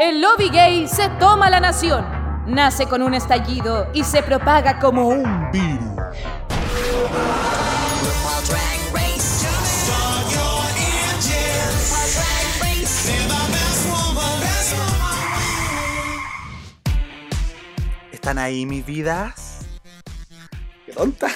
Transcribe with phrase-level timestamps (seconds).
[0.00, 2.06] El lobby gay se toma la nación.
[2.46, 5.88] Nace con un estallido y se propaga como un virus.
[18.12, 19.66] ¿Están ahí mis vidas?
[20.86, 21.26] ¡Qué tonta!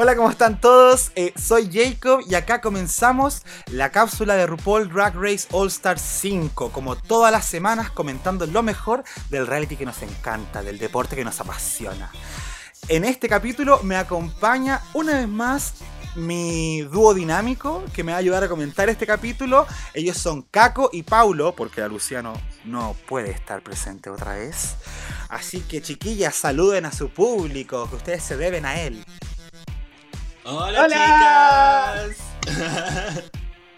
[0.00, 1.10] Hola, ¿cómo están todos?
[1.16, 6.70] Eh, soy Jacob y acá comenzamos la cápsula de RuPaul Drag Race All Star 5,
[6.70, 11.24] como todas las semanas comentando lo mejor del reality que nos encanta, del deporte que
[11.24, 12.12] nos apasiona.
[12.86, 15.74] En este capítulo me acompaña una vez más
[16.14, 19.66] mi dúo dinámico que me va a ayudar a comentar este capítulo.
[19.94, 22.34] Ellos son Caco y Paulo, porque la Luciano
[22.64, 24.76] no puede estar presente otra vez.
[25.28, 29.04] Así que chiquillas, saluden a su público, que ustedes se deben a él.
[30.50, 32.16] Hola, chicas.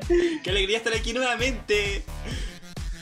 [0.44, 2.04] Qué alegría estar aquí nuevamente.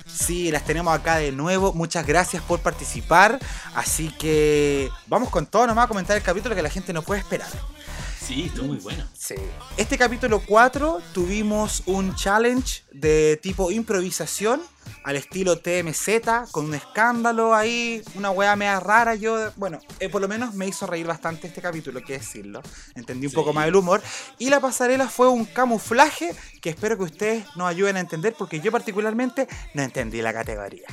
[0.06, 1.74] Sí, las tenemos acá de nuevo.
[1.74, 3.38] Muchas gracias por participar.
[3.74, 7.20] Así que vamos con todo nomás a comentar el capítulo que la gente no puede
[7.20, 7.50] esperar.
[8.18, 9.06] Sí, estuvo muy bueno.
[9.12, 9.34] Sí.
[9.76, 14.62] Este capítulo 4 tuvimos un challenge de tipo improvisación
[15.04, 19.14] al estilo TMZ, con un escándalo ahí, una weá media rara.
[19.14, 22.62] Yo, bueno, eh, por lo menos me hizo reír bastante este capítulo, que decirlo.
[22.94, 23.36] Entendí un Sí.
[23.36, 24.02] poco más el humor.
[24.38, 28.60] Y la pasarela fue un camuflaje que espero que ustedes nos ayuden a entender, porque
[28.60, 30.86] yo particularmente no entendí la categoría.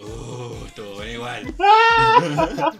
[0.00, 0.54] Uh,
[0.96, 1.54] bueno igual.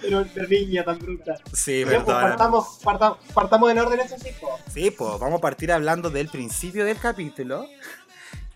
[0.00, 1.34] Pero de niña tan bruta.
[1.52, 2.22] Sí, Ya, pues, perdón.
[2.22, 4.58] partamos, parta- partamos en orden eso sí, po.
[4.72, 7.66] Sí, pues vamos a partir hablando del principio del capítulo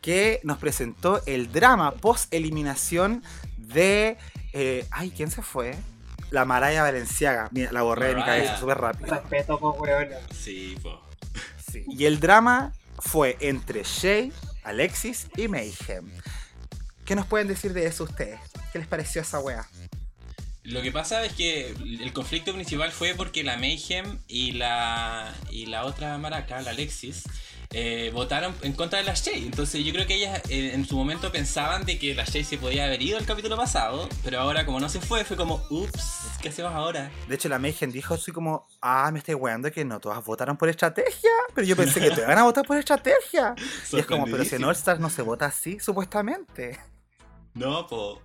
[0.01, 3.23] que nos presentó el drama post eliminación
[3.57, 4.17] de.
[4.53, 5.75] eh, ay, ¿quién se fue?
[6.31, 7.49] La Maraya Valenciaga.
[7.53, 9.15] Mira, la borré de mi cabeza súper rápido.
[9.15, 10.09] Respeto, po, weón.
[10.35, 11.01] Sí, po.
[11.71, 11.85] Sí.
[11.89, 14.33] Y el drama fue entre Shay,
[14.63, 16.11] Alexis y Mayhem.
[17.05, 18.39] ¿Qué nos pueden decir de eso ustedes?
[18.73, 19.67] ¿Qué les pareció esa wea?
[20.65, 25.65] Lo que pasa es que el conflicto principal fue porque la Mayhem y la y
[25.65, 27.25] la otra maraca, la Alexis,
[27.71, 29.45] eh, votaron en contra de la Shay.
[29.45, 32.59] Entonces yo creo que ellas eh, en su momento pensaban de que la Shay se
[32.59, 36.39] podía haber ido el capítulo pasado, pero ahora como no se fue, fue como, ups,
[36.41, 37.11] ¿qué hacemos ahora?
[37.29, 40.57] De hecho, la Mayhem dijo así como, ah, me estoy weando que no todas votaron
[40.57, 41.31] por estrategia.
[41.55, 43.55] Pero yo pensé que te van a votar por estrategia.
[43.93, 46.79] Y es como, pero si en All Stars no se vota así, supuestamente.
[47.55, 48.23] No, po.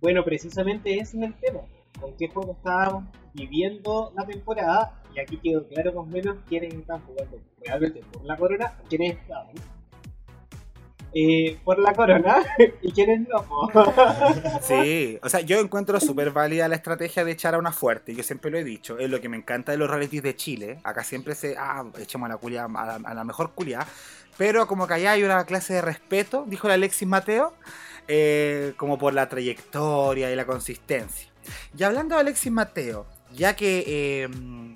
[0.00, 1.60] Bueno, precisamente ese es el tema.
[2.00, 3.04] ¿Con qué juego estábamos
[3.34, 5.02] viviendo la temporada?
[5.14, 9.18] Y aquí quedó claro más o menos quiénes están jugando realmente por la corona, quiénes
[9.18, 9.54] estaban
[11.14, 12.42] eh, por la corona
[12.82, 13.44] y quiénes no.
[14.62, 18.14] Sí, o sea, yo encuentro súper válida la estrategia de echar a una fuerte.
[18.14, 20.78] Yo siempre lo he dicho, es lo que me encanta de los realities de Chile.
[20.84, 23.86] Acá siempre se, ah, echemos a la, culia, a la, a la mejor culia.
[24.38, 27.52] Pero como que allá hay una clase de respeto, dijo el Alexis Mateo,
[28.08, 31.31] eh, como por la trayectoria y la consistencia.
[31.76, 34.28] Y hablando de Alexis Mateo, ya que eh,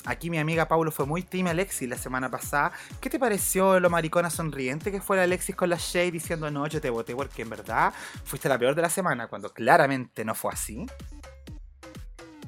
[0.04, 3.90] aquí mi amiga Paulo fue muy team Alexis la semana pasada, ¿qué te pareció lo
[3.90, 7.42] maricona sonriente que fue la Alexis con la Shay diciendo no, yo te voté porque
[7.42, 7.92] en verdad
[8.24, 10.86] fuiste la peor de la semana, cuando claramente no fue así?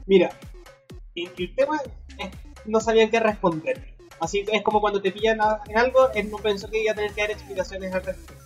[0.07, 0.31] Mira,
[1.15, 1.79] el, tema
[2.19, 2.31] es
[2.65, 3.95] no sabían qué responder.
[4.21, 7.13] Así es como cuando te pillan en algo, él no pensó que iba a tener
[7.13, 8.38] que dar explicaciones al respecto.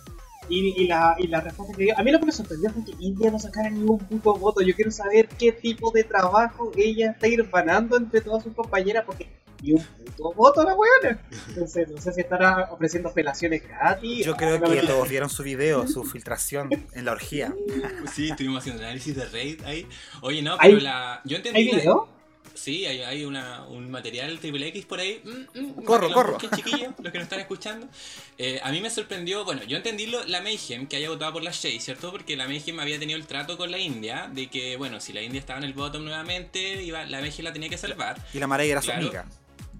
[0.49, 2.83] Y, y la, y la respuesta que dio, a mí lo que me sorprendió fue
[2.85, 4.61] que India no sacara ningún puto voto.
[4.61, 9.29] Yo quiero saber qué tipo de trabajo ella está irvanando entre todas sus compañeras, porque
[9.61, 11.21] ni un puto voto la weona.
[11.47, 14.25] Entonces, no sé si estará ofreciendo felaciones gratis.
[14.25, 17.53] Yo creo que todos vieron su video, su filtración en la orgía.
[18.13, 19.87] Sí, estuvimos haciendo análisis de raid ahí.
[20.21, 21.21] Oye, no, ¿Hay- pero la.
[21.23, 21.59] Yo entendí.
[21.61, 22.09] ¿Hay la- video?
[22.55, 25.21] Sí, hay, hay una, un material triple X por ahí.
[25.23, 26.13] Mm, mm, Corro, para que lo
[26.49, 26.55] corro.
[26.55, 27.87] chiquillos, los que nos están escuchando.
[28.37, 31.43] Eh, a mí me sorprendió, bueno, yo entendí lo- la Mayhem que haya votado por
[31.43, 32.11] la Shay, ¿cierto?
[32.11, 35.21] Porque la Mayhem había tenido el trato con la India de que, bueno, si la
[35.21, 38.17] India estaba en el bottom nuevamente, iba, la Mayhem la tenía que salvar.
[38.33, 39.25] Y la Maraya era su amiga.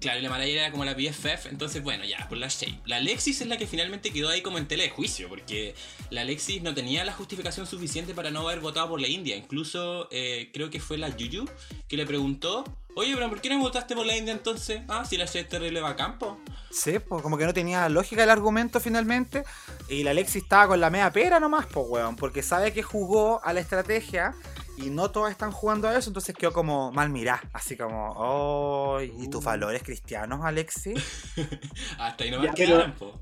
[0.04, 2.78] Claro, y la Maraya era como la BFF, entonces bueno, ya, por la Shay.
[2.84, 5.74] La Alexis es la que finalmente quedó ahí como en tela de juicio, porque
[6.10, 9.34] la Alexis no tenía la justificación suficiente para no haber votado por la India.
[9.34, 11.46] Incluso eh, creo que fue la Yuyu
[11.88, 12.64] que le preguntó,
[12.96, 14.82] oye, pero ¿por qué no votaste por la India entonces?
[14.88, 16.38] Ah, si la Shay es terrible va a campo.
[16.70, 19.44] Sí, pues como que no tenía lógica el argumento finalmente.
[19.88, 22.16] Y la Alexis estaba con la media pera nomás, pues weón.
[22.16, 24.34] Porque sabe que jugó a la estrategia
[24.76, 26.10] y no todas están jugando a eso.
[26.10, 27.40] Entonces quedó como mal mirá.
[27.52, 29.46] Así como, oh, ¿y tus Uh.
[29.46, 31.32] valores cristianos, Alexis?
[31.98, 33.20] Hasta ahí no me pero- quedaron, po.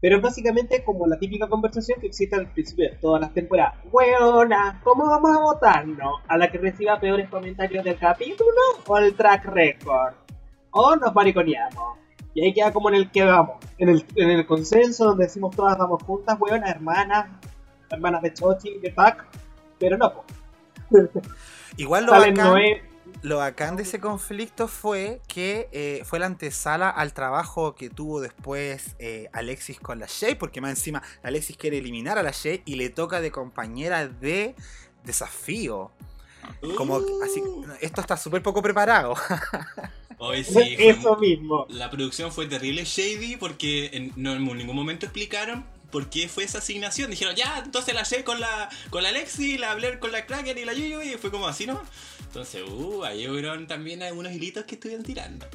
[0.00, 3.76] Pero es básicamente como la típica conversación que existe al principio de todas las temporadas.
[3.90, 6.20] Weona, ¿cómo vamos a votarnos?
[6.28, 8.50] ¿A la que reciba peores comentarios del capítulo
[8.86, 10.12] o al track record?
[10.72, 11.96] ¿O nos mariconeamos?
[12.34, 15.56] Y ahí queda como en el que vamos, en el, en el consenso donde decimos
[15.56, 17.28] todas vamos juntas, weón, hermanas,
[17.88, 19.24] hermanas de Chochi, de Pac,
[19.78, 20.24] pero no, po.
[21.76, 22.82] Igual lo Salen bacán, Noé,
[23.22, 28.20] lo bacán de ese conflicto fue que eh, fue la antesala al trabajo que tuvo
[28.20, 32.62] después eh, Alexis con la Shay, porque más encima Alexis quiere eliminar a la Shay
[32.64, 34.54] y le toca de compañera de
[35.04, 35.90] desafío.
[36.76, 37.42] Como así,
[37.80, 39.14] esto está súper poco preparado.
[40.18, 41.66] Hoy sí, fue eso mismo.
[41.70, 45.64] La producción fue terrible shady porque en, no, en ningún momento explicaron
[45.94, 47.08] por qué fue esa asignación.
[47.08, 50.58] Dijeron, ya, entonces la Shay con la, con la Lexi, la Blair con la Kraken
[50.58, 51.80] y la Yuyu, y fue como así, ¿no?
[52.26, 55.46] Entonces, uh, ahí hubieron también algunos hilitos que estuvieron tirando.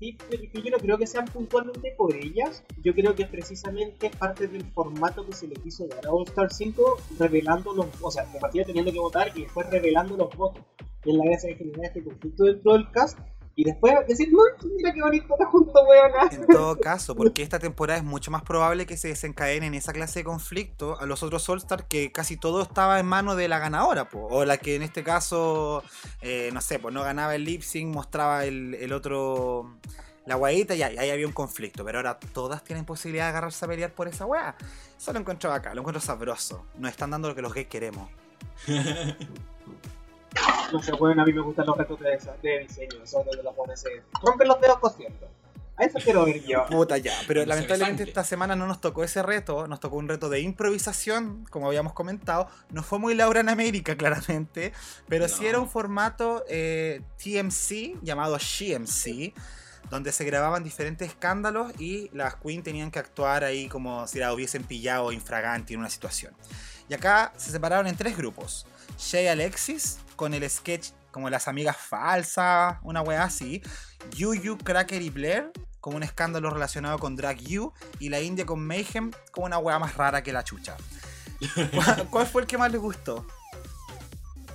[0.00, 2.64] Sí, pero es que yo no creo que sean puntualmente por ellas.
[2.82, 6.26] Yo creo que es precisamente parte del formato que se le quiso dar a All
[6.26, 7.86] Star 5, revelando los.
[8.00, 10.64] O sea, de partida teniendo que votar y después revelando los votos.
[11.04, 13.16] Y en la gracia de generar este conflicto dentro del cast.
[13.58, 14.38] Y después decir, no,
[14.76, 16.28] mira qué bonito está junto, weona.
[16.30, 19.92] En todo caso, porque esta temporada es mucho más probable que se desencadene en esa
[19.92, 23.58] clase de conflicto a los otros All-Star que casi todo estaba en manos de la
[23.58, 24.28] ganadora, po.
[24.30, 25.82] o la que en este caso,
[26.22, 29.74] eh, no sé, pues no ganaba el lip sync, mostraba el, el otro,
[30.24, 33.64] la guayita y ahí, ahí había un conflicto, pero ahora todas tienen posibilidad de agarrarse
[33.64, 34.54] a pelear por esa weá.
[34.96, 36.64] Eso lo encuentro acá, lo encuentro sabroso.
[36.76, 38.08] Nos están dando lo que los gays queremos.
[40.72, 43.54] No sé, bueno, a mí me gustan los retos de, de diseño, esos donde los
[43.54, 43.88] pones se
[44.22, 45.28] rompen los dedos cosiendo.
[45.76, 46.66] A eso quiero ver yo.
[46.66, 50.08] Puta ya, pero No lamentablemente esta semana no nos tocó ese reto, nos tocó un
[50.08, 52.48] reto de improvisación, como habíamos comentado.
[52.70, 54.72] No fue muy Laura en América, claramente,
[55.08, 55.48] pero sí No.
[55.48, 59.32] era un formato eh, TMC llamado SheMC,
[59.88, 64.34] donde se grababan diferentes escándalos y las queens tenían que actuar ahí como si la
[64.34, 66.34] hubiesen pillado infraganti en una situación.
[66.88, 68.66] Y acá se separaron en tres grupos.
[68.98, 73.62] Shay Alexis, con el sketch como las amigas falsas, una wea así.
[74.16, 75.50] Yuyu, Cracker y Blair,
[75.80, 77.72] con un escándalo relacionado con Drag You.
[78.00, 80.76] Y la India con Mayhem, con una wea más rara que la chucha.
[81.72, 83.24] ¿Cuál, cuál fue el que más les gustó?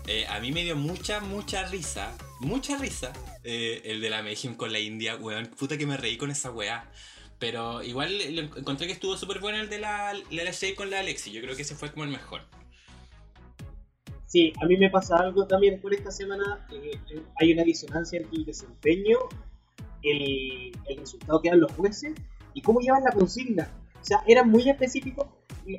[0.05, 2.11] Eh, a mí me dio mucha, mucha risa.
[2.41, 3.13] Mucha risa.
[3.45, 5.47] eh, el de la Mayhem con la India, weón.
[5.47, 6.91] Puta que me reí con esa weá.
[7.39, 8.21] Pero igual
[8.57, 11.31] encontré que estuvo súper bueno el de la, la, la con la Alexi.
[11.31, 12.45] Yo creo que ese fue como el mejor.
[14.33, 16.65] Sí, a mí me pasa algo también por esta semana.
[16.71, 19.17] eh, eh, hay una disonancia entre el desempeño,
[20.01, 22.13] el, el resultado que dan los jueces
[22.55, 23.69] y cómo llevan la consigna.
[24.01, 25.27] O sea, eran muy específicos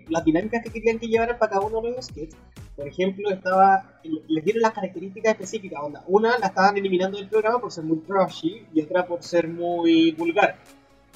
[0.09, 2.39] las dinámicas que querían que llevaran para cada uno de los sketches.
[2.77, 5.81] Por ejemplo, estaba les dieron las características específicas.
[5.83, 6.05] Onda.
[6.07, 10.13] Una la estaban eliminando del programa por ser muy trashy y otra por ser muy
[10.13, 10.59] vulgar.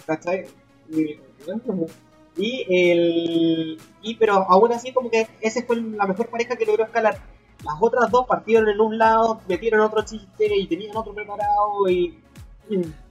[0.07, 0.45] ¿Cachai?
[0.91, 1.17] Y-
[2.39, 3.81] Y el.
[4.01, 7.19] Y pero aún así como que esa fue la mejor pareja que logró escalar.
[7.65, 12.19] Las otras dos partieron en un lado, metieron otro chiste y tenían otro preparado y.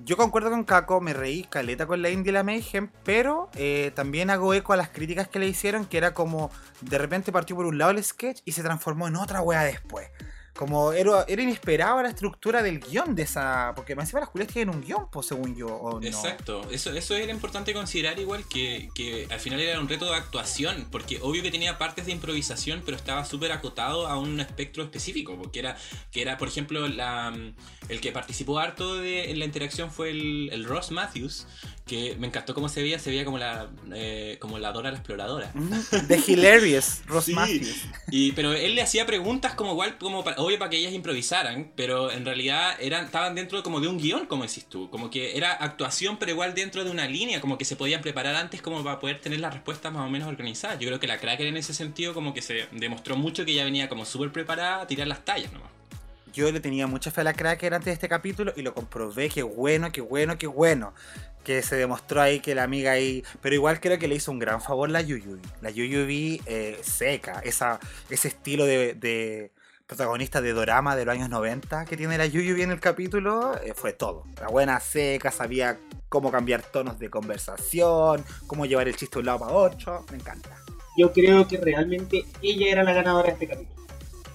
[0.05, 3.91] Yo concuerdo con Kako, me reí caleta con la India y la Mayhem, pero eh,
[3.95, 6.51] también hago eco a las críticas que le hicieron, que era como
[6.81, 10.09] de repente partió por un lado el sketch y se transformó en otra wea después.
[10.57, 13.73] Como era, era inesperado la estructura del guion de esa.
[13.75, 16.05] Porque más encima las culias tienen un guion, pues según yo, o no.
[16.05, 20.15] Exacto, eso, eso era importante considerar igual que, que al final era un reto de
[20.15, 24.83] actuación, porque obvio que tenía partes de improvisación, pero estaba súper acotado a un espectro
[24.83, 25.77] específico, porque era,
[26.11, 27.33] que era por ejemplo, la,
[27.89, 31.47] el que participó harto de, en la interacción fue el, el Ross Matthews,
[31.87, 34.97] que me encantó cómo se veía, se veía como la, eh, como la Dora la
[34.97, 35.51] Exploradora.
[35.53, 35.71] Mm,
[36.07, 37.35] The Hilarious, Ross Sí.
[38.11, 41.71] Y, pero él le hacía preguntas como igual, como para- obvio para que ellas improvisaran,
[41.75, 45.37] pero en realidad eran, estaban dentro como de un guion, como decís tú, como que
[45.37, 48.83] era actuación, pero igual dentro de una línea, como que se podían preparar antes como
[48.83, 50.77] para poder tener las respuestas más o menos organizadas.
[50.79, 53.63] Yo creo que la Cracker en ese sentido como que se demostró mucho que ella
[53.63, 55.69] venía como súper preparada a tirar las tallas nomás.
[56.37, 59.27] Yo le tenía mucha fe a la Cracker antes de este capítulo y lo comprobé,
[59.27, 60.93] qué bueno, qué bueno, qué bueno.
[61.43, 63.23] Que se demostró ahí que la amiga ahí.
[63.41, 65.41] Pero igual creo que le hizo un gran favor la Yuyubi.
[65.61, 67.79] La Yuyubi eh, seca, esa,
[68.11, 69.51] ese estilo de, de
[69.87, 73.73] protagonista de dorama de los años 90 que tiene la Yuyubi en el capítulo, eh,
[73.73, 74.25] fue todo.
[74.39, 79.25] La buena seca, sabía cómo cambiar tonos de conversación, cómo llevar el chiste de un
[79.25, 80.05] lado para otro.
[80.11, 80.55] Me encanta.
[80.99, 83.87] Yo creo que realmente ella era la ganadora de este capítulo.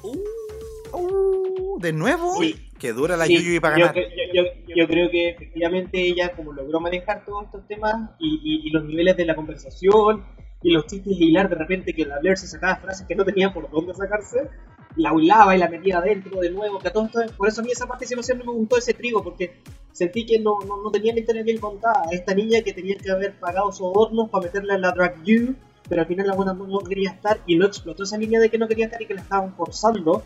[0.03, 1.32] Uh,
[1.81, 2.69] de nuevo, Sí.
[2.79, 3.95] que dura la Sí, Yuyubi para ganar.
[3.95, 4.03] yo-
[4.35, 8.71] yo- yo creo que efectivamente ella como logró manejar todos estos temas y, y- y
[8.71, 10.25] los niveles de la conversación
[10.63, 13.25] y los chistes de hilar de repente que la Blair se sacaba frases que no
[13.25, 14.49] tenía por dónde sacarse,
[14.97, 17.87] la hilaba y la metía adentro de nuevo, que a por eso a mí esa
[17.87, 19.63] participación no me gustó ese trigo, porque
[19.93, 22.05] sentí que no, no, no tenía la historia bien contada.
[22.11, 25.55] Esta niña que tenía que haber pagado sobornos para meterla en la drag you,
[25.89, 28.49] pero al final la buena no, no quería estar y no explotó esa línea de
[28.51, 30.23] que no quería estar y que la estaban forzando.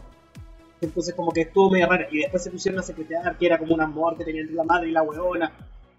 [0.80, 2.06] Entonces como que estuvo medio rara.
[2.10, 4.64] Y después se pusieron a secretear que era como un amor que tenía entre la
[4.64, 5.50] madre y la weona.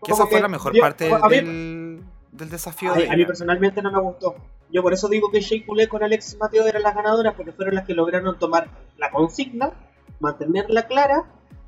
[0.03, 3.15] Que esa fue que la mejor yo- parte mí- del, del desafío A, de a
[3.15, 4.35] mí personalmente no me gustó.
[4.71, 7.73] Yo por eso digo que Shea Coulee con Alex Mateo eran las ganadoras porque fueron
[7.75, 8.67] las que lograron tomar
[8.97, 9.71] la consigna,
[10.19, 11.23] mantenerla clara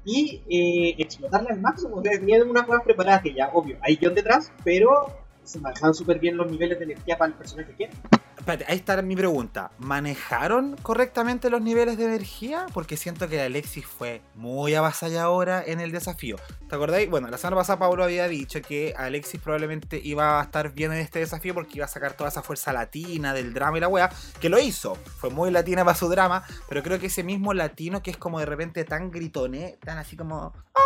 [0.06, 1.96] y eh, explotarla al máximo.
[1.98, 5.08] O sea, tenían unas cosas preparadas que ya, obvio, hay guion detrás, pero
[5.50, 7.94] se manejaban súper bien los niveles de energía para el personaje que era.
[8.38, 9.72] Espérate, ahí está mi pregunta.
[9.80, 12.68] ¿Manejaron correctamente los niveles de energía?
[12.74, 16.38] Porque siento que Alexis fue muy avasalladora en el desafío.
[16.70, 17.10] ¿Te acordáis?
[17.10, 21.00] Bueno, la semana pasada Pablo había dicho que Alexis probablemente iba a estar bien en
[21.00, 24.10] este desafío porque iba a sacar toda esa fuerza latina del drama y la wea,
[24.40, 24.96] que lo hizo.
[24.96, 28.40] Fue muy latina para su drama, pero creo que ese mismo latino que es como
[28.40, 30.54] de repente tan gritone, tan así como...
[30.76, 30.80] "Ah",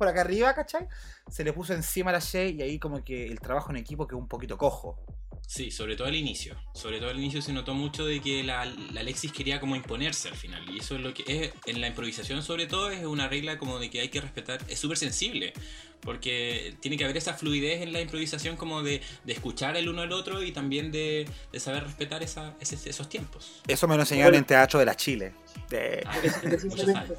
[0.00, 0.88] Por acá arriba, ¿cachai?
[1.30, 4.06] Se le puso encima a la Shay y ahí como que el trabajo en equipo
[4.06, 4.98] quedó un poquito cojo.
[5.46, 6.56] Sí, sobre todo al inicio.
[6.72, 10.28] Sobre todo al inicio se notó mucho de que la, la Alexis quería como imponerse
[10.28, 10.64] al final.
[10.70, 13.78] Y eso es lo que es, en la improvisación sobre todo, es una regla como
[13.78, 15.52] de que hay que respetar, es súper sensible.
[16.00, 20.00] Porque tiene que haber esa fluidez en la improvisación como de, de escuchar el uno
[20.00, 23.60] al otro y también de, de saber respetar esa, ese- esos tiempos.
[23.68, 24.38] Eso me lo enseñaron Bueno.
[24.38, 25.34] en Teatro de la Chile.
[25.68, 26.02] De...
[26.06, 26.16] Ah,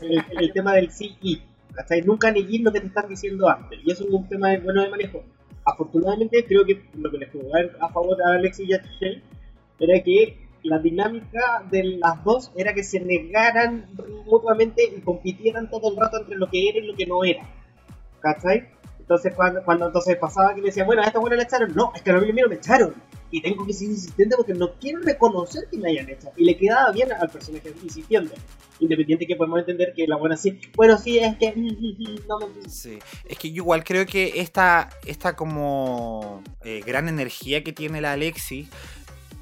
[0.02, 1.44] el, el tema del sí y.
[1.74, 2.02] ¿cachai?
[2.02, 3.80] Nunca neguir lo que te están diciendo antes.
[3.84, 5.24] Y eso es un tema bueno de manejo.
[5.66, 9.22] Afortunadamente, creo que lo que les jugó a favor a Alexis y a Shea
[9.80, 13.90] era que la dinámica de las dos era que se negaran
[14.26, 17.48] mutuamente y compitieran todo el rato entre lo que era y lo que no era.
[18.20, 18.70] ¿Cachai?
[19.12, 21.92] Entonces, cuando, cuando entonces pasaba que me decían, bueno, a esta buena le echaron, no,
[21.94, 22.94] es que a mí me echaron.
[23.30, 26.32] Y tengo que seguir insistente porque no quiero reconocer que me hayan echado.
[26.38, 28.34] Y le quedaba bien al personaje insistiendo.
[28.80, 32.28] Independiente que podemos entender que la buena sí, bueno, sí, es que mm, mm, mm,
[32.28, 33.00] no me Sí.
[33.26, 38.14] Es que yo igual creo que esta, esta como eh, gran energía que tiene la
[38.14, 38.70] Alexis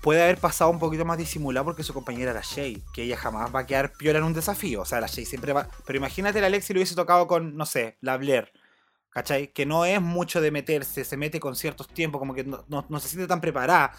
[0.01, 3.53] puede haber pasado un poquito más disimulada porque su compañera era Shay, que ella jamás
[3.53, 4.81] va a quedar piola en un desafío.
[4.81, 5.67] O sea, la Shay siempre va.
[5.85, 8.51] Pero imagínate la Alexis lo hubiese tocado con, no sé, la Blair.
[9.11, 9.51] ¿Cachai?
[9.51, 12.85] Que no es mucho de meterse, se mete con ciertos tiempos, como que no, no-
[12.89, 13.91] no se siente tan preparada.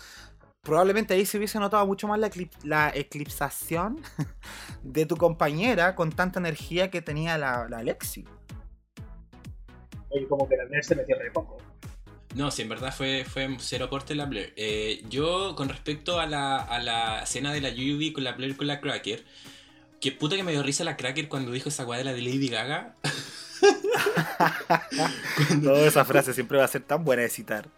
[0.62, 4.00] Probablemente ahí se hubiese notado mucho más la, eclip- la eclipsación
[4.82, 8.26] de tu compañera con tanta energía que tenía la, la Alexis.
[10.10, 11.56] Oye, como que la nerd se metió re poco.
[12.34, 14.52] No, sí, en verdad fue, fue cero aporte la Blair.
[14.56, 18.56] Eh, yo, con respecto a la, a la escena de la Yubi con la Blair
[18.56, 19.24] con la Cracker,
[20.00, 22.48] que puta que me dio risa la Cracker cuando dijo esa de la de Lady
[22.48, 22.96] Gaga.
[25.62, 27.68] Toda esa frase siempre va a ser tan buena de citar.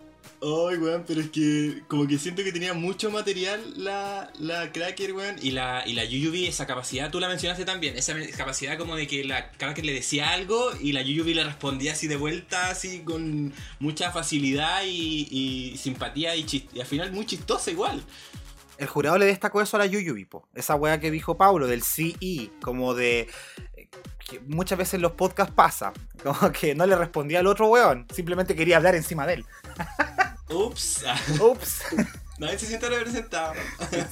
[0.44, 5.12] Ay, weón, pero es que como que siento que tenía mucho material la, la Cracker,
[5.12, 5.36] weón.
[5.40, 9.06] Y la, y la Yuyubi, esa capacidad, tú la mencionaste también, esa capacidad como de
[9.06, 13.02] que la Cracker le decía algo y la Yuyubi le respondía así de vuelta, así
[13.04, 18.02] con mucha facilidad y, y simpatía y, chis- y al final muy chistosa igual.
[18.78, 20.48] El jurado le destacó eso a la Yuyubi, po.
[20.56, 23.28] Esa weá que dijo Pablo, del CE, como de.
[24.32, 25.92] Que muchas veces en los podcasts pasa.
[26.22, 29.44] Como que no le respondía al otro weón, simplemente quería hablar encima de él.
[30.48, 31.04] Ups,
[31.40, 31.82] Ups.
[32.38, 33.52] nadie se siente representado.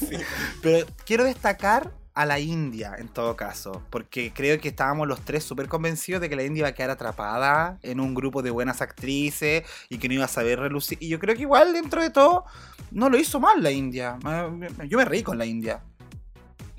[0.62, 5.44] Pero quiero destacar a la India en todo caso, porque creo que estábamos los tres
[5.44, 8.82] súper convencidos de que la India iba a quedar atrapada en un grupo de buenas
[8.82, 10.98] actrices y que no iba a saber relucir.
[11.00, 12.44] Y yo creo que igual dentro de todo
[12.90, 14.18] no lo hizo mal la India.
[14.26, 15.82] Eh, Yo me reí con la India.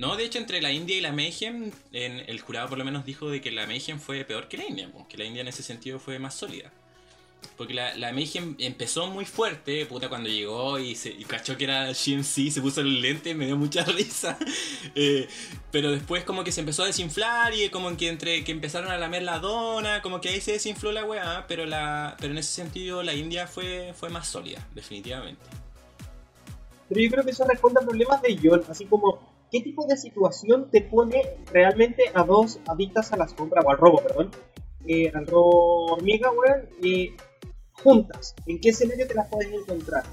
[0.01, 3.29] No, de hecho, entre la India y la Mayhem, el jurado por lo menos dijo
[3.29, 5.99] de que la Mayhem fue peor que la India, que la India en ese sentido
[5.99, 6.71] fue más sólida.
[7.55, 11.91] Porque la, la Mayhem empezó muy fuerte, puta, cuando llegó y, se, cachó que era
[11.91, 14.39] GMC, se puso el lente, me dio mucha risa.
[14.95, 15.27] Eh,
[15.71, 18.97] pero después como que se empezó a desinflar y como que entre que empezaron a
[18.97, 22.53] lamer la dona, como que ahí se desinfló la weá, pero, la, pero en ese
[22.53, 25.45] sentido la India fue, fue más sólida, definitivamente.
[26.89, 29.97] Pero yo creo que eso responde a problemas de John, así como qué tipo de
[29.97, 34.31] situación te pone realmente a dos adictas a las compras, o al robo, perdón,
[34.87, 36.31] eh, al robo hormiga,
[37.73, 38.33] juntas.
[38.45, 40.03] ¿En qué escenario te las puedes encontrar?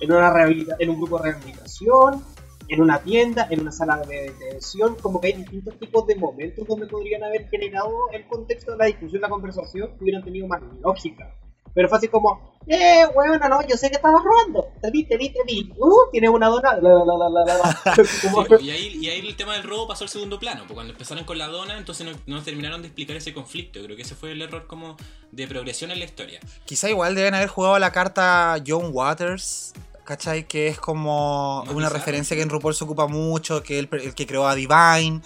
[0.00, 0.32] ¿En, una
[0.78, 2.24] en un grupo de rehabilitación?
[2.68, 3.46] ¿En una tienda?
[3.50, 4.96] ¿En una sala de detención?
[4.96, 8.84] Como que hay distintos tipos de momentos donde podrían haber generado el contexto de la
[8.86, 11.34] discusión, la conversación, que hubieran tenido más lógica.
[11.74, 14.68] Pero fue así como, eh, weón, no, yo sé que estabas robando.
[14.82, 15.72] Te vi, te vi, te vi.
[15.78, 16.74] Uh, tienes una dona.
[16.76, 17.94] La, la, la, la, la, la.
[18.32, 20.74] Como- Sí, y, ahí, y ahí el tema del robo pasó al segundo plano, porque
[20.74, 23.80] cuando empezaron con la dona, entonces no, no terminaron de explicar ese conflicto.
[23.82, 24.96] Creo que ese fue el error como
[25.32, 26.40] de progresión en la historia.
[26.64, 29.72] Quizá igual deben haber jugado la carta John Waters,
[30.04, 30.48] ¿cachai?
[30.48, 31.96] Que es como Más una bizarro.
[31.98, 35.20] referencia que en RuPaul se ocupa mucho, que el, el que creó a Divine,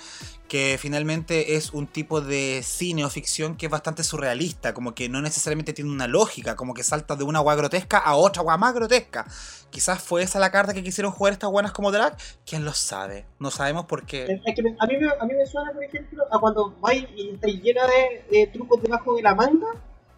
[0.48, 5.08] que finalmente es un tipo de cine o ficción que es bastante surrealista, como que
[5.08, 8.56] no necesariamente tiene una lógica, como que salta de una agua grotesca a otra agua
[8.56, 9.26] más grotesca.
[9.70, 13.24] Quizás fue esa la carta que quisieron jugar estas buenas como drag, quién lo sabe,
[13.38, 14.24] no sabemos por qué.
[14.24, 17.82] A, mí me, suena, por ejemplo, a cuando vais y llena
[18.30, 19.68] de trucos debajo de la manga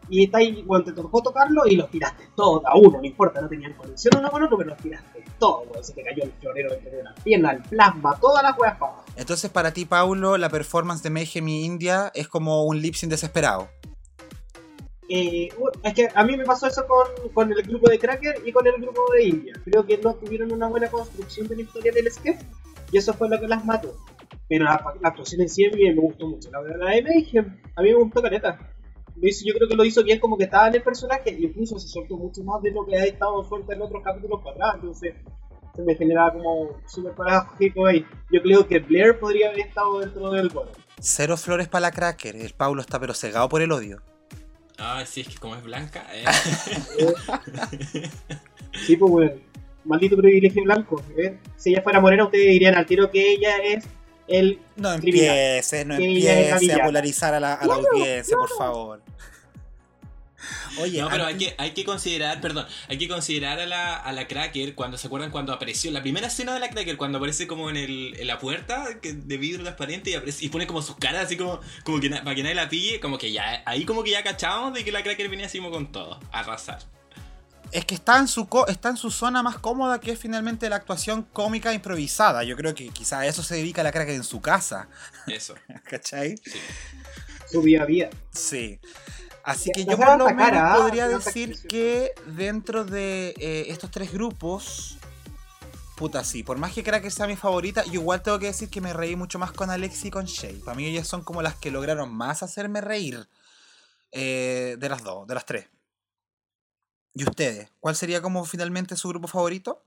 [0.08, 3.40] y está ahí, bueno, te tocó tocarlo y los tiraste todos, a uno, no importa,
[3.40, 5.87] no tenían conexión uno con otro, pero los tiraste todos.
[5.87, 8.76] Se te cayó el florero entre las piernas, el plasma, todas las weas.
[9.16, 13.11] Entonces, para ti, Paulo, la performance de Mayhem y India es como un lip sync
[13.11, 13.68] desesperado.
[15.08, 15.49] Eh,
[15.82, 18.66] es que a mí me pasó eso con, con el grupo de Cracker y con
[18.66, 19.54] el grupo de India.
[19.64, 22.40] Creo que no tuvieron una buena construcción de la historia del sketch
[22.90, 23.94] y eso fue lo que las mató.
[24.49, 26.50] Pero la, la actuación en sí a mí me gustó mucho.
[26.50, 28.74] La verdad, la de Mayhem, a mí me gustó caleta.
[29.16, 31.78] Lo hizo- yo creo que lo hizo bien como que estaba en el personaje incluso
[31.78, 34.75] se soltó mucho más de lo que ha estado suelta en otros capítulos para atrás.
[34.76, 35.14] Entonces
[35.76, 38.04] se me generaba como súper paradójico ahí.
[38.33, 40.68] Yo creo que Blair podría haber estado dentro del gol.
[41.00, 42.37] Cero flores para la cracker.
[42.37, 44.00] El Paulo está pero cegado por el odio.
[44.78, 46.04] Ah, sí, es que como es blanca.
[46.12, 46.25] eh.
[48.87, 49.33] Sí, pues, weón.
[49.85, 51.00] Maldito privilegio blanco.
[51.16, 51.38] ¿eh?
[51.56, 53.85] Si ella fuera morena, ustedes dirían al tiro que ella es
[54.28, 54.61] el.
[54.76, 55.37] No Criminal.
[55.37, 59.02] empieces, no empieces a polarizar a la, a la audiencia, por favor.
[60.81, 64.12] Oye, No, pero hay que, hay que considerar, perdón, hay que considerar a la, a
[64.12, 67.47] la Cracker cuando se acuerdan cuando apareció, la primera escena de la Cracker, cuando aparece
[67.47, 70.83] como en, el, en la puerta que, de vidrio transparente y, aparece- y pone como
[70.83, 73.85] sus caras así como, como que para que nadie la pille, como que ya, ahí
[73.85, 76.81] como que ya cachamos de que la Cracker venía así como con todo, a arrasar.
[77.75, 80.69] Es que está en, su co- está en su zona más cómoda, que es finalmente
[80.71, 82.45] la actuación cómica improvisada.
[82.45, 84.88] Yo creo que quizá a eso se dedica la cracker en su casa.
[85.26, 85.54] Eso.
[85.90, 86.37] ¿Cachai?
[86.37, 86.61] Sí.
[87.50, 88.11] su día a día.
[88.31, 88.78] Sí.
[89.43, 90.76] Así que yo por lo menos cara, ¿ah?
[90.76, 94.97] podría decir que dentro de eh, estos tres grupos,
[95.97, 98.81] puta sí, por más que Cracker sea mi favorita, yo igual tengo que decir que
[98.81, 100.61] me reí mucho más con Alexi y con Shay.
[100.64, 103.28] Para mí ellas son como las que lograron más hacerme reír
[104.12, 105.66] eh, de las dos, de las tres.
[107.14, 107.71] ¿Y ustedes?
[107.80, 109.85] ¿Cuál sería como finalmente su grupo favorito?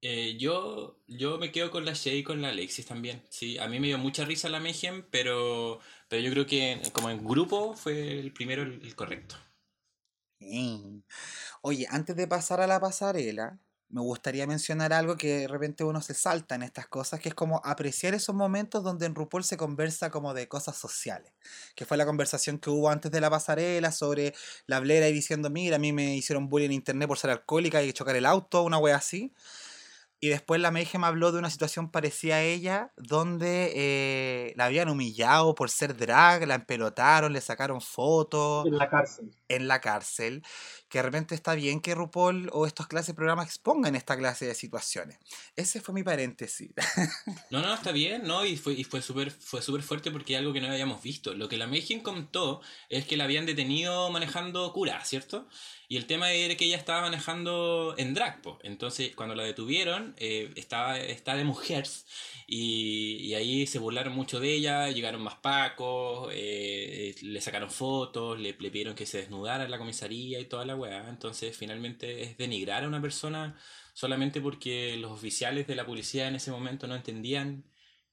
[0.00, 3.22] Eh, yo, yo me quedo con la Shay y con la Alexis también.
[3.30, 7.10] Sí, a mí me dio mucha risa la Mayhem, pero, pero yo creo que como
[7.10, 9.36] en grupo fue el primero el, el correcto.
[11.62, 16.02] Oye, antes de pasar a la pasarela, me gustaría mencionar algo que de repente uno
[16.02, 19.56] se salta en estas cosas, que es como apreciar esos momentos donde en RuPaul se
[19.56, 21.32] conversa como de cosas sociales,
[21.74, 24.34] que fue la conversación que hubo antes de la pasarela sobre
[24.66, 27.82] la Blera y diciendo, mira, a mí me hicieron bullying en internet por ser alcohólica
[27.82, 29.32] y chocar el auto, una wea así.
[30.20, 34.88] Y después la Mayhem habló de una situación parecida a ella, donde eh, la habían
[34.88, 39.30] humillado por ser drag, la empelotaron, le sacaron fotos En la cárcel.
[39.48, 40.42] en la cárcel,
[40.88, 44.46] que de repente está bien que RuPaul o estos clases de programas expongan esta clase
[44.46, 45.18] de situaciones.
[45.56, 46.70] Ese fue mi paréntesis.
[47.50, 48.44] No, no, está bien, ¿no?
[48.44, 51.34] Y fue, y fue súper fue súper fuerte porque es algo que no habíamos visto.
[51.34, 55.48] Lo que la Mayhem contó es que la habían detenido manejando cura, ¿cierto?
[55.90, 58.58] Y el tema era que ella estaba manejando en drag, po.
[58.62, 62.04] Entonces, cuando la detuvieron, eh, estaba, estaba de mujeres
[62.46, 68.54] y, ahí se burlaron mucho de ella, llegaron más pacos, eh, le sacaron fotos, le,
[68.58, 72.84] le pidieron que se desnudara en la comisaría y toda la Entonces, finalmente es denigrar
[72.84, 73.56] a una persona
[73.94, 77.64] solamente porque los oficiales de la policía en ese momento no entendían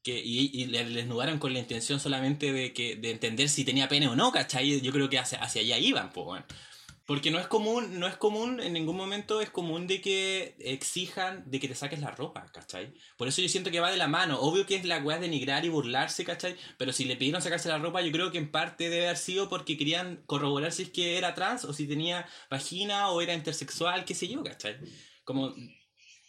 [0.04, 3.88] que y, y le desnudaron con la intención solamente de que de entender si tenía
[3.88, 4.82] pene o no, ¿cachai?
[4.82, 6.46] Yo creo que hacia, hacia allá iban, pues, weón.
[7.06, 11.44] Porque no es común, no es común, en ningún momento es común de que exijan
[11.50, 12.94] de que te saques la ropa, ¿cachai?
[13.16, 14.40] Por eso yo siento que va de la mano.
[14.40, 16.56] Obvio que es la weá de denigrar y burlarse, ¿cachai?
[16.78, 19.50] Pero si le pidieron sacarse la ropa, yo creo que en parte debe haber sido
[19.50, 24.04] porque querían corroborar si es que era trans o si tenía vagina o era intersexual,
[24.04, 24.78] qué sé yo, ¿cachai?
[25.24, 25.54] Como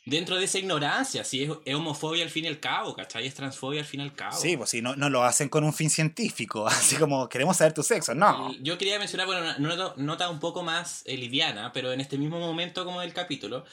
[0.06, 3.26] dentro de esa ignorancia, si es, es homofobia al fin y al cabo, ¿cachai?
[3.26, 4.36] Es transfobia al fin y al cabo.
[4.36, 7.74] Sí, pues sí, no, no lo hacen con un fin científico, así como queremos saber
[7.74, 8.54] tu sexo, no.
[8.62, 12.38] Yo quería mencionar, bueno, una nota, un poco más eh, liviana, pero en este mismo
[12.38, 13.64] momento como del capítulo,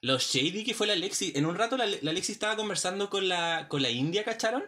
[0.00, 1.32] los shady que fue la Alexi.
[1.36, 4.64] En un rato la, la Alexi estaba conversando con la, con la India, ¿cacharon?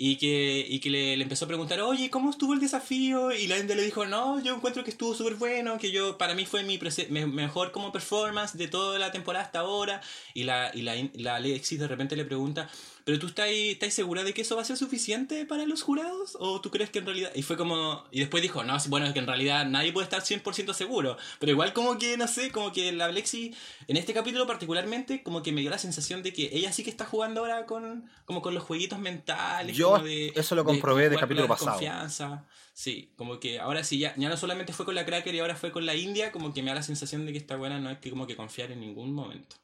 [0.00, 3.32] Y que, y que le, le empezó a preguntar, oye, ¿cómo estuvo el desafío?
[3.32, 6.34] Y la India le dijo, no, yo encuentro que estuvo súper bueno, que yo, para
[6.34, 6.78] mí fue mi
[7.10, 10.00] me- mejor como performance de toda la temporada hasta ahora.
[10.34, 12.70] Y la, y la, la Alexis de repente le pregunta,
[13.04, 16.36] ¿pero tú estás, estás segura de que eso va a ser suficiente para los jurados?
[16.38, 17.32] ¿O tú crees que en realidad...?
[17.34, 18.04] Y fue como...
[18.12, 21.16] Y después dijo, no, bueno, es que en realidad nadie puede estar 100% seguro.
[21.40, 23.52] Pero igual como que, no sé, como que la Alexi,
[23.88, 26.90] en este capítulo particularmente, como que me dio la sensación de que ella sí que
[26.90, 29.76] está jugando ahora con, como con los jueguitos mentales.
[29.76, 31.70] Yo como de, eso lo de comprobé del jugar con capítulo pasado.
[31.72, 32.44] Confianza.
[32.72, 35.56] Sí, como que ahora sí, ya, ya no solamente fue con la Cracker y ahora
[35.56, 37.88] fue con la India, como que me da la sensación de que esta buena no
[37.88, 39.56] hay que como que confiar en ningún momento.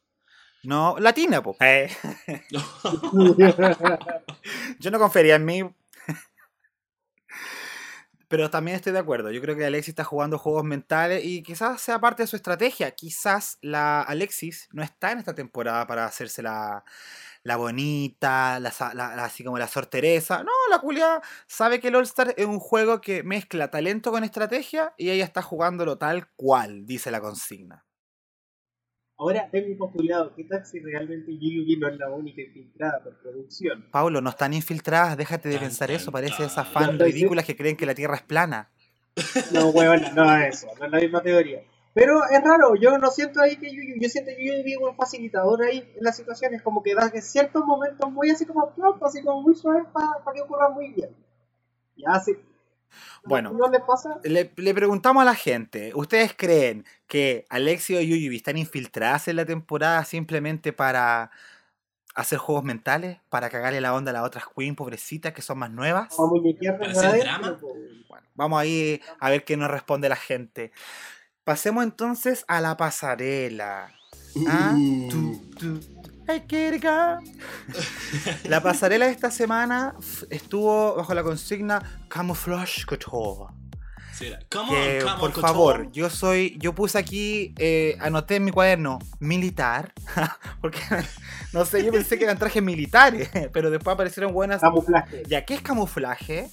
[0.64, 1.56] No, latina, pues.
[4.80, 5.62] Yo no confiaría en mí.
[8.28, 9.30] Pero también estoy de acuerdo.
[9.30, 12.90] Yo creo que Alexis está jugando juegos mentales y quizás sea parte de su estrategia.
[12.92, 16.84] Quizás la Alexis no está en esta temporada para hacerse la,
[17.44, 18.70] la bonita, la,
[19.22, 20.42] así como la sorteresa.
[20.42, 24.94] No, la Julia sabe que el All-Star es un juego que mezcla talento con estrategia
[24.96, 27.84] y ella está jugándolo tal cual, dice la consigna.
[29.16, 33.86] Ahora tengo postulado, ¿qué tal si realmente Yugi no es la única infiltrada por producción?
[33.92, 36.10] Paulo, no están infiltradas, déjate de pensar eso.
[36.10, 38.70] Parece esas No, fans estoy- ridículas que creen que la Tierra es plana.
[39.52, 41.62] No, huevón, no es eso, no es la misma teoría.
[41.94, 44.96] Pero es raro, yo no siento ahí que Yugi, yo siento que Yugi es un
[44.96, 49.22] facilitador ahí en las situaciones, como que da ciertos momentos muy así como plop, así
[49.22, 51.10] como muy suaves para que ocurra muy bien.
[51.96, 52.32] Ya así.
[53.24, 53.52] Bueno.
[53.52, 54.18] ¿No les pasa?
[54.24, 59.36] Le, le preguntamos a la gente, ¿ustedes creen que Alexio y Yuyubi están infiltradas en
[59.36, 61.30] la temporada simplemente para
[62.14, 63.18] hacer juegos mentales?
[63.28, 66.14] ¿Para cagarle la onda a las otras queen pobrecitas que son más nuevas?
[66.14, 67.58] Para drama.
[68.08, 70.72] Bueno, vamos ahí a ver qué nos responde la gente.
[71.44, 73.92] Pasemos entonces a la pasarela.
[74.48, 74.74] Ah,
[75.10, 75.80] tu, tu,
[76.26, 77.18] I get it, girl.
[78.48, 79.94] La pasarela de esta semana
[80.30, 83.52] estuvo bajo la consigna Camouflage Couture.
[84.12, 85.90] Sí, que, come por on, favor, Couture.
[85.92, 89.92] yo soy, yo puse aquí, eh, anoté en mi cuaderno, militar,
[90.60, 90.78] porque,
[91.52, 94.60] no sé, yo pensé que eran trajes militares, pero después aparecieron buenas...
[94.60, 95.24] Camuflaje.
[95.26, 96.48] ¿Ya qué es camuflaje?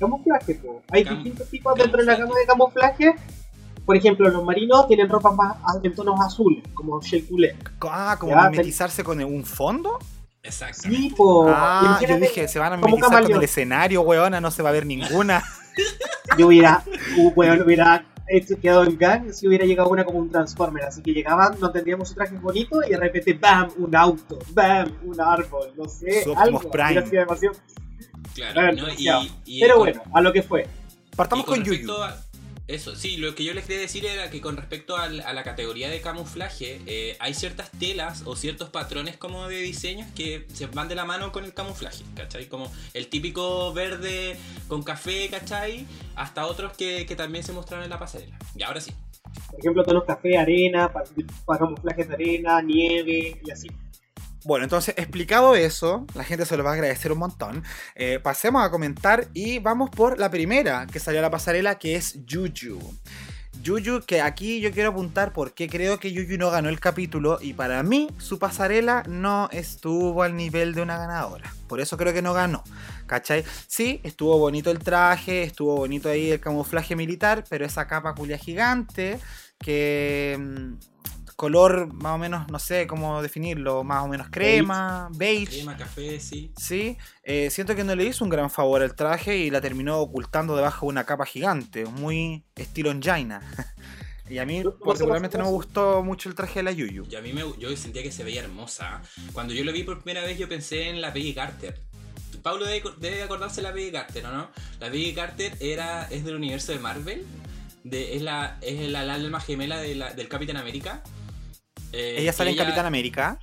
[0.00, 0.82] Camuflaje, po.
[0.90, 3.14] Hay Cam- distintos tipos dentro de la gama de camuflaje.
[3.86, 7.50] Por ejemplo, los marinos tienen ropas más en tonos azules, como Shell Coulee.
[7.82, 9.98] Ah, como Ya, mimetizarse con un fondo.
[10.42, 11.08] Exactamente.
[11.08, 11.46] Sí, po.
[11.48, 14.68] Ah, yo Imagínate, dije, se van a mimetizar con el escenario, weona, no se va
[14.70, 15.42] a ver ninguna.
[16.38, 16.82] yo hubiera,
[17.18, 20.84] uh, weón, hubiera hecho- quedado en gang si hubiera llegado una como un Transformer.
[20.84, 23.68] Así que llegaban, no tendríamos su traje bonito y de repente, ¡bam!
[23.76, 24.90] Un auto, ¡bam!
[25.04, 26.58] Un árbol, no sé, algo.
[26.58, 27.26] Optimus Prime.
[28.34, 28.84] Claro, ¿no?
[29.44, 30.66] Y, Pero con- bueno, a lo que fue.
[31.16, 31.92] Partamos con con Yuyu.
[31.92, 32.16] a-
[32.70, 35.90] Eso, sí, lo que yo les quería decir era que con respecto a la categoría
[35.90, 40.86] de camuflaje, eh, hay ciertas telas o ciertos patrones como de diseños que se van
[40.86, 42.46] de la mano con el camuflaje, ¿cachai?
[42.46, 44.36] Como el típico verde
[44.68, 45.84] con café, ¿cachai?
[46.14, 48.38] Hasta otros que, que también se mostraron en la pasarela.
[48.54, 48.92] Y ahora sí.
[49.50, 51.06] Por ejemplo, tonos café, arena, para,
[51.44, 53.66] para camuflajes de arena, nieve y así.
[54.44, 57.62] Bueno, entonces, explicado eso, la gente se lo va a agradecer un montón.
[57.94, 61.96] eh, pasemos a comentar y vamos por la primera que salió a la pasarela, que
[61.96, 62.78] es Yuyu.
[63.62, 67.52] Yuyu, que aquí yo quiero apuntar porque creo que Yuyu no ganó el capítulo y
[67.52, 71.52] para mí su pasarela no estuvo al nivel de una ganadora.
[71.68, 72.64] Por eso creo que no ganó.
[73.06, 73.44] ¿Cachai?
[73.66, 78.38] Sí, estuvo bonito el traje, estuvo bonito ahí el camuflaje militar, pero esa capa culia
[78.38, 79.20] gigante
[79.58, 80.38] que...
[81.40, 85.54] color más o menos, no sé cómo definirlo, más o menos crema, beige.
[85.56, 86.52] Crema, café, sí.
[86.54, 90.00] Sí, eh, siento que no le hizo un gran favor al traje y la terminó
[90.00, 93.40] ocultando debajo de una capa gigante, muy estilo Jaina.
[94.28, 97.06] y a mí particularmente no me gustó mucho el traje de la Yuyu.
[97.10, 99.00] Y a mí me, yo sentía que se veía hermosa.
[99.32, 101.80] Cuando yo lo vi por primera vez, yo pensé en la Peggy Carter.
[102.42, 104.50] Pablo debe, debe acordarse de la Peggy Carter, ¿o no?
[104.78, 107.24] La Peggy Carter era, es del universo de Marvel.
[107.82, 111.02] De, es, la, es la, la alma gemela de la- del Capitán América.
[111.92, 113.38] Eh, Ella sale en Capitán América.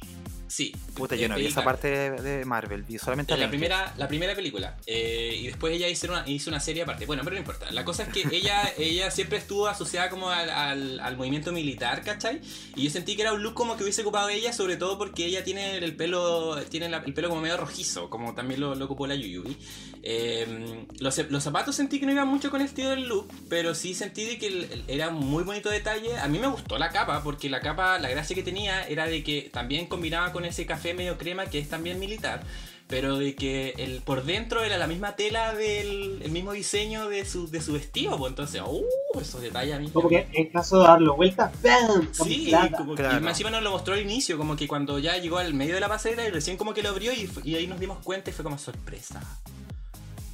[0.47, 0.73] Sí.
[0.95, 4.33] Puta, yo no vi esa parte de, Marvel, vi solamente En la primera, la primera
[4.35, 4.77] película.
[4.85, 7.05] Eh, y después ella hizo una, hizo una serie aparte.
[7.05, 7.69] Bueno, pero no importa.
[7.71, 12.01] La cosa es que ella, ella siempre estuvo asociada como al, al- al movimiento militar,
[12.03, 12.41] ¿cachai?
[12.75, 15.25] Y yo sentí que era un look como que hubiese ocupado ella, sobre todo porque
[15.25, 18.85] ella tiene el pelo tiene la- el pelo como medio rojizo, como también lo, lo
[18.85, 19.57] ocupó la Yuyubi.
[20.03, 23.75] Eh, los, los zapatos sentí que no iban mucho con el estilo del look, pero
[23.75, 26.17] sí sentí que el- el- era un muy bonito detalle.
[26.17, 29.23] A mí me gustó la capa, porque la capa, la gracia que tenía era de
[29.23, 32.43] que también combinaba con ese café medio crema que es también militar.
[32.89, 37.25] Pero de que el por dentro era la misma tela del el mismo diseño de
[37.25, 38.85] su, de su vestido, pues entonces, uh,
[39.19, 39.89] esos detalles a mí.
[39.91, 42.07] Como que en caso de darlo vuelta, ¡bam!
[42.13, 43.27] Sí, como que- Claro.
[43.27, 45.89] encima nos lo mostró al inicio, como que cuando ya llegó al medio de la
[45.89, 48.57] pasarela y recién como que lo abrió y ahí nos dimos cuenta y fue como
[48.57, 49.19] sorpresa.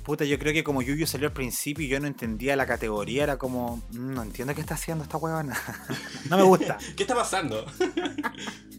[0.03, 3.23] Puta, yo creo que como Yuyu salió al principio y yo no entendía la categoría,
[3.23, 5.57] era como, "Mm, no entiendo qué está haciendo esta huevona.
[6.29, 6.77] no me gusta.
[6.95, 7.65] ¿Qué está pasando?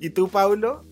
[0.00, 0.84] ¿Y tú, Paulo?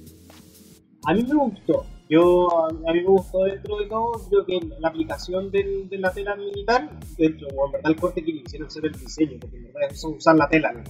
[1.07, 1.87] A mí me gustó.
[2.11, 6.37] Yo, a, mí me gustó dentro de todo, creo que la aplicación de la tela
[6.37, 9.65] militar, dentro, o en verdad el corte que le hicieron ser el diseño, porque en
[9.65, 10.83] verdad es usar la tela, ¿no?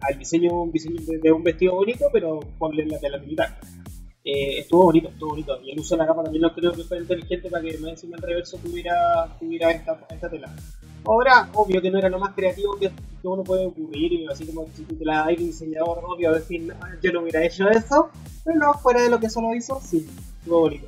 [0.00, 0.50] Al diseño,
[1.22, 3.58] de, un vestido bonito, pero ponle la tela militar.
[4.22, 5.58] Eh, estuvo bonito, estuvo bonito.
[5.62, 7.92] Y el uso de la capa también lo creo que fue inteligente para que más
[7.92, 10.54] encima el reverso tuviera, tuviera esta tela.
[11.04, 14.46] Ahora, obvio que no era lo más creativo que, que uno puede ocurrir, y así
[14.46, 18.10] como si tú te la el diseñador, obvio decir, "No, yo no hubiera hecho eso,
[18.44, 20.08] pero no, fuera de lo que solo hizo, sí,
[20.40, 20.86] estuvo bonito.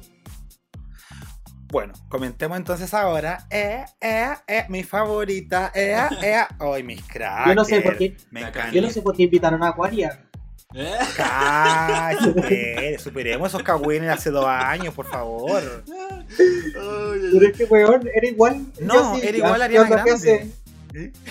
[1.71, 3.47] Bueno, comentemos entonces ahora.
[3.49, 5.71] Eh, eh, eh, mi favorita.
[5.73, 6.43] Eh, eh.
[6.59, 7.47] Ay, mis cracks.
[7.49, 8.17] Yo no sé por qué.
[8.33, 8.43] Me.
[8.73, 10.30] Yo no sé por qué invitaron a Aquaria.
[10.75, 10.99] ¿Eh?
[11.19, 15.85] Ay, supere, superemos esos cagüines hace dos años, por favor.
[16.37, 18.67] Pero es que, weón, era igual.
[18.81, 20.51] No, sí, era igual ¿qué Ariana Grande.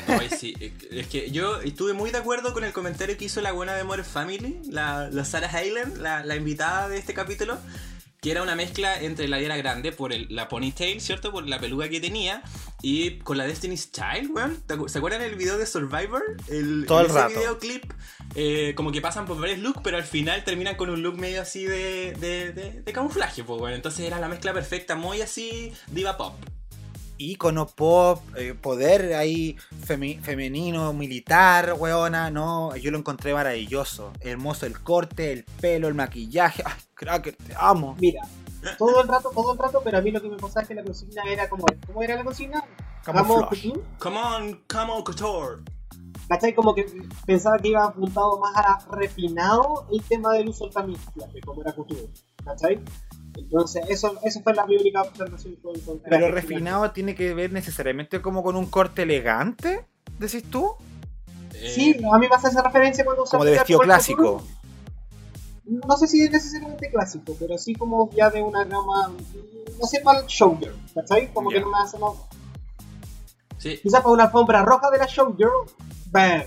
[0.07, 0.55] Ay, sí,
[0.91, 3.83] es que yo estuve muy de acuerdo con el comentario que hizo la buena de
[3.83, 7.57] More Family, la, la Sarah Hyland, la, la invitada de este capítulo,
[8.21, 11.31] que era una mezcla entre la Ariana Grande por el- la ponytail, ¿cierto?
[11.31, 12.43] Por la peluca que tenía,
[12.81, 14.61] y con la Destiny's Child, weón.
[14.67, 16.21] ¿Te acu- ¿Se acuerdan el video de Survivor?
[16.49, 17.39] El, Todo el ese rato.
[17.39, 17.93] videoclip,
[18.35, 21.41] eh, como que pasan por varios looks, pero al final terminan con un look medio
[21.41, 23.75] así de, de, de- de camuflaje, pues, bueno.
[23.75, 26.35] Entonces era la mezcla perfecta, muy así diva pop.
[27.21, 34.13] Ícono pop, eh, poder ahí femi- femenino, militar, weona, no, yo lo encontré maravilloso.
[34.21, 36.63] Hermoso el corte, el pelo, el maquillaje.
[36.65, 37.95] Ay, cracker, te amo.
[37.99, 38.21] Mira,
[38.77, 40.75] todo el rato, todo el rato, pero a mí lo que me pasaba es que
[40.75, 41.65] la consigna era como.
[41.87, 42.63] ¿Cómo era la consigna?
[43.07, 43.69] Vamos, Camuflaje.
[43.69, 43.81] Putin.
[43.97, 45.63] Come on, come on, Couture.
[46.27, 46.53] ¿Cachai?
[46.53, 46.85] Como que
[47.25, 51.73] pensaba que iba apuntado más a refinado el tema del uso del camuflaje, como era
[51.73, 52.09] couture.
[52.45, 52.79] ¿Cachai?
[53.35, 57.51] Entonces, eso, eso fue la mi única observación con, con Pero refinado tiene que ver
[57.53, 59.87] necesariamente como con un corte elegante,
[60.19, 60.75] decís tú,
[61.53, 64.23] Eh, Sí, a mí me hace esa referencia cuando se como de vestido clásico.
[64.39, 64.58] couture.
[65.69, 69.11] No sé si es necesariamente clásico, pero sí como ya de una gama.
[69.79, 71.31] No sé para el showgirl, ¿cachai?
[71.33, 71.57] Como Ya.
[71.57, 71.99] que no me hace.
[71.99, 72.15] No,
[73.57, 75.51] Sí, quizás para una alfombra roja de la showgirl,
[76.11, 76.43] ¡bam!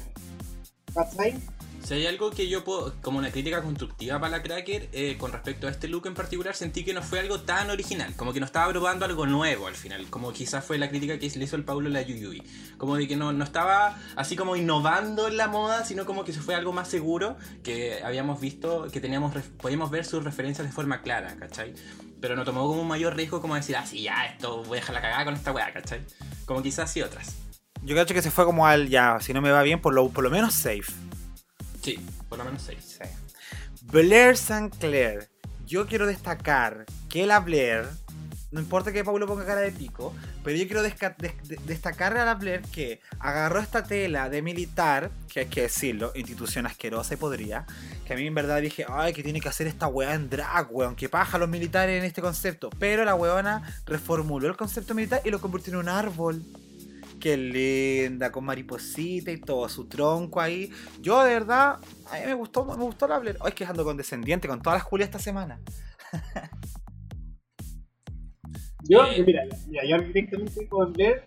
[0.94, 1.38] ¿cachai?
[1.85, 5.33] Si hay algo que yo puedo, como una crítica constructiva para la Cracker, eh, con
[5.33, 8.40] respecto a este look en particular, sentí que no fue algo tan original, como que
[8.40, 11.57] no estaba probando algo nuevo al final, como quizás fue la crítica que le hizo
[11.57, 12.42] el Paulo la Yuyui,
[12.79, 16.33] como de que no, no estaba así como innovando en la moda, sino como que
[16.33, 20.73] se fue algo más seguro, que habíamos visto, que teníamos, podíamos ver sus referencias de
[20.73, 21.75] forma clara, ¿cachai?
[22.21, 24.81] Pero no tomó como un mayor riesgo como decir, ah, sí, ya, esto voy a
[24.81, 26.03] dejar la cagada con esta weá, ¿cachai?
[26.47, 27.37] Como quizás sí otras.
[27.83, 30.09] Yo creo que se fue como al ya, si no me va bien, por lo,
[30.11, 30.92] por lo menos safe.
[31.83, 32.99] Sí, por lo menos seis.
[32.99, 33.09] Sí.
[33.83, 34.71] Blair St.
[34.79, 35.29] Clair.
[35.66, 37.87] Yo quiero destacar que la Blair,
[38.51, 40.14] no importa que Pablo ponga cara de pico,
[40.45, 45.47] pero yo quiero destacar a la Blair que agarró esta tela de militar, que hay
[45.47, 47.64] que decirlo, institución asquerosa y podría,
[48.07, 50.68] que a mí en verdad dije, ay, que tiene que hacer esta weá en drag,
[50.71, 52.71] weón, que paja los militares en este concepto.
[52.79, 56.45] Pero la weona reformuló el concepto militar y lo convirtió en un árbol.
[57.22, 60.72] Qué linda, con mariposita y todo, su tronco ahí.
[61.00, 61.78] Yo de verdad,
[62.11, 63.37] a mí me gustó, me gustó la Blair.
[63.40, 65.61] Hoy es que ando condescendiente con todas las Julias esta semana.
[68.88, 69.22] Yo, Eh.
[69.24, 71.22] mira, mira, yo directamente con Blair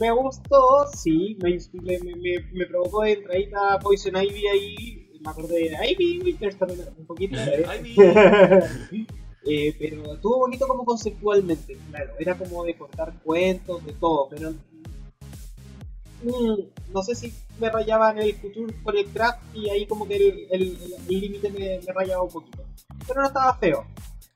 [0.00, 5.68] me gustó, sí, me, me, me, me provocó de entradita Poison Ivy ahí, me acordé
[5.68, 7.36] de Ivy Winters también un poquito.
[7.38, 7.66] eh.
[7.80, 9.06] Ivy.
[9.42, 14.52] Eh, pero estuvo bonito como conceptualmente, claro, era como de contar cuentos, de todo, pero
[16.22, 20.16] no sé si me rayaba en el futuro con el craft y ahí como que
[20.16, 22.64] el el- el- el límite me, me rayaba un poquito.
[23.06, 23.86] Pero no estaba feo.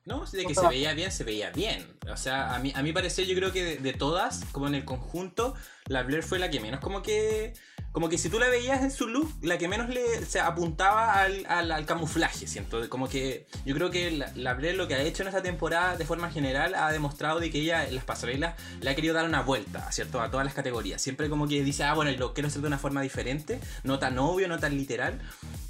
[0.05, 1.83] No, de que se veía bien, se veía bien.
[2.13, 4.75] O sea, a mí, a mi parecer, yo creo que de, de todas, como en
[4.75, 5.55] el conjunto,
[5.87, 7.53] la Blair fue la que menos como que...
[7.95, 11.13] Como que si tú la veías en su look, la que menos le se apuntaba
[11.13, 12.89] al, al, al camuflaje, siento.
[12.89, 16.03] Como que yo creo que la, la lo que ha hecho en esta temporada, de
[16.03, 19.43] forma general, ha demostrado de que ella en las pasarelas le ha querido dar una
[19.43, 20.19] vuelta, ¿cierto?
[20.19, 21.01] A todas las categorías.
[21.01, 24.19] Siempre como que dice, ah, bueno, lo quiero hacer de una forma diferente, no tan
[24.19, 25.21] obvio, no tan literal.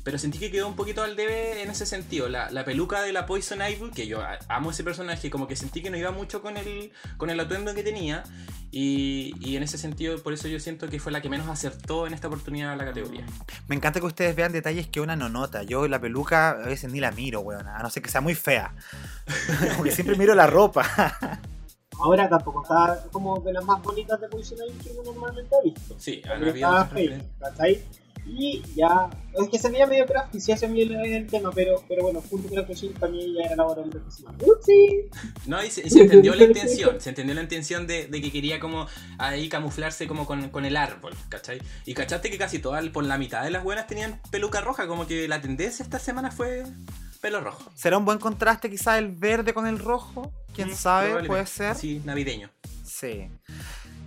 [0.04, 2.28] Pero sentí que quedó un poquito al debe en ese sentido.
[2.28, 5.84] La, la peluca de la Poison Ivy, que yo amo ese personaje, como que sentí
[5.84, 8.24] que no iba mucho con el, con el atuendo que tenía.
[8.78, 12.08] Y, y en ese sentido, por eso yo siento que fue la que menos acertó
[12.08, 13.26] en esta oportunidad a la categoría.
[13.70, 15.64] Me encanta que ustedes vean detalles que una no nota.
[15.64, 17.66] Yo la peluca a veces ni la miro, weón.
[17.70, 18.76] A no ser que sea muy fea.
[19.78, 20.86] Porque siempre miro la ropa.
[22.00, 25.96] Ahora tampoco está como de las más bonitas de Ivy que uno normalmente ha visto.
[25.98, 27.22] Sí, habido estaba fea.
[28.28, 31.52] Y ya, es que se veía medio craft y se hace bien el, el tema,
[31.54, 35.06] pero, pero bueno, junto con la cocina también ya era la hora de la ¡Upsi!
[35.46, 38.32] No, y se, y se entendió la intención, se entendió la intención de, de que
[38.32, 38.88] quería como
[39.20, 41.62] ahí camuflarse como con, con el árbol, ¿cachai?
[41.86, 45.06] Y cachaste que casi todas, por la mitad de las buenas tenían peluca roja, como
[45.06, 46.64] que la tendencia esta semana fue
[47.22, 47.72] pelo rojo.
[47.76, 50.34] ¿Será un buen contraste quizá el verde con el rojo?
[50.56, 51.24] ¿Quién Mm, sabe?
[51.26, 51.76] Puede ser.
[51.76, 52.50] Sí, navideño.
[52.84, 53.28] Sí.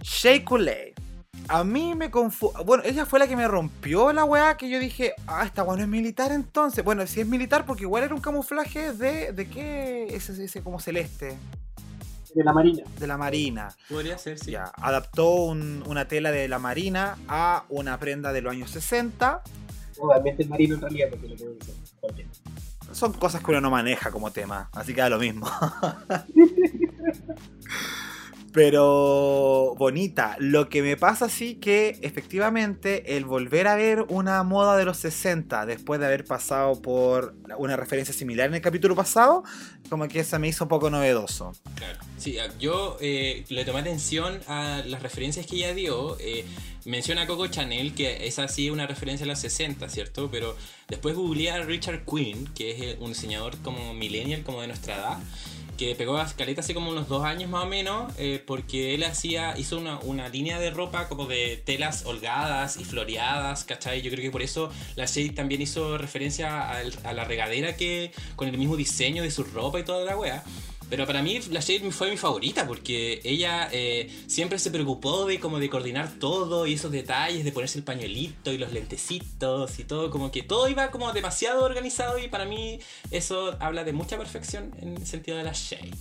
[0.03, 0.95] Shea Coulee.
[1.49, 2.53] A mí me confu...
[2.67, 5.77] Bueno, ella fue la que me rompió la weá que yo dije, ah, esta weá
[5.77, 6.85] no es militar entonces.
[6.85, 9.33] Bueno, si es militar porque igual era un camuflaje de...
[9.33, 10.07] ¿De qué?
[10.15, 11.39] Ese, ese como celeste.
[12.35, 12.85] De la marina.
[13.01, 13.69] De la marina.
[13.89, 14.51] Podría ser, sí.
[14.51, 19.43] Ya, adaptó un- una tela de la marina a una prenda de los años 60.
[19.99, 22.27] Obviamente el marino en realidad, porque lo puedo decir.
[22.93, 25.47] Son cosas que uno no maneja como tema, así que da lo mismo.
[28.53, 30.37] Pero bonita.
[30.39, 34.97] Lo que me pasa sí que efectivamente el volver a ver una moda de los
[34.99, 39.45] 60 después de haber pasado por una referencia similar en el capítulo pasado,
[39.91, 41.53] como que eso me hizo un poco novedoso.
[41.75, 41.99] Claro.
[42.17, 46.17] Sí, ah, yo eh, le tomé atención a las referencias que ella dio.
[46.19, 46.47] Eh,
[46.85, 50.31] menciona a Coco Chanel, que es así una referencia a los 60, ¿cierto?
[50.31, 50.57] Pero
[50.89, 55.19] después googleé a Richard Quinn, que es un diseñador como millennial, como de nuestra edad
[55.79, 59.05] que pegó a Caleta hace como unos dos años más o menos, eh, porque él
[59.05, 64.03] hacía, hizo una, una, línea de ropa como de telas holgadas y floreadas, ¿cachai?
[64.03, 68.11] Yo creo que por eso la Shade también hizo referencia a, a la regadera que
[68.37, 70.45] con el mismo diseño de su ropa y toda la wea.
[70.91, 75.39] Pero para mí la Shade fue mi favorita porque ella eh, siempre se preocupó de
[75.39, 79.85] como de coordinar todo y esos detalles, de ponerse el pañuelito y los lentecitos y
[79.85, 84.17] todo, como que todo iba como demasiado organizado y para mí eso habla de mucha
[84.17, 85.93] perfección en el sentido de la Shade.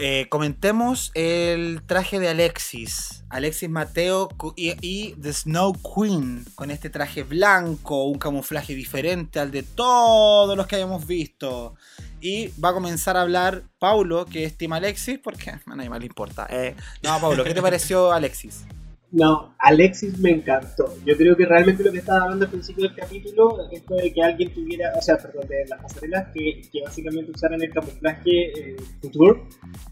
[0.00, 3.24] Eh, comentemos el traje de Alexis.
[3.30, 6.44] Alexis Mateo y, y, The Snow Queen.
[6.54, 11.74] Con este traje blanco, un camuflaje diferente al de todos los que hayamos visto.
[12.20, 16.06] Y va a comenzar a hablar Paulo, que estima Alexis, porque a nadie más le
[16.06, 16.46] importa.
[16.50, 18.64] Eh, no, Paulo, ¿qué te pareció Alexis?
[19.10, 20.94] No, Alexis me encantó.
[21.06, 24.22] Yo creo que realmente lo que estaba hablando al principio del capítulo, esto de que
[24.22, 28.76] alguien tuviera, o sea, perdón, de las pasarelas que, que básicamente usaran el camuflaje eh,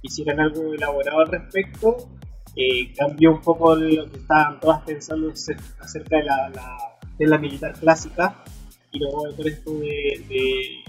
[0.03, 2.11] hicieran algo elaborado al respecto,
[2.57, 5.33] eh, cambió un poco lo que estaban todas pensando
[5.81, 6.77] acerca de la, la,
[7.19, 8.45] de la militar clásica
[8.93, 10.85] y luego todo esto de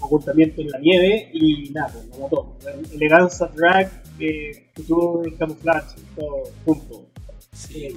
[0.00, 2.56] ocultamiento en la nieve y nada, pues, lo mató.
[2.92, 7.06] Eleganza, drag, eh, Couture, camuflaje, todo junto.
[7.52, 7.88] Sí,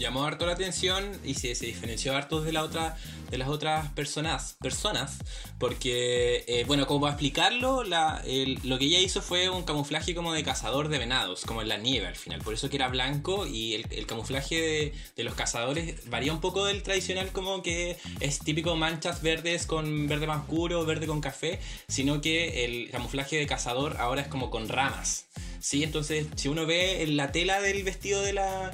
[0.00, 2.96] llamó harto la atención y se, diferenció harto de la otra
[3.30, 5.18] de las otras personas personas
[5.58, 10.42] porque eh, bueno como para explicarlo lo que ella hizo fue un camuflaje como de
[10.42, 13.74] cazador de venados como en la nieve al final por eso que era blanco y
[13.74, 18.38] el, el camuflaje de, de, los cazadores varía un poco del tradicional como que es
[18.40, 23.46] típico manchas verdes con verde más oscuro verde con café sino que el camuflaje de
[23.46, 25.26] cazador ahora es como con ramas
[25.60, 28.72] sí entonces si uno ve en la tela del vestido de la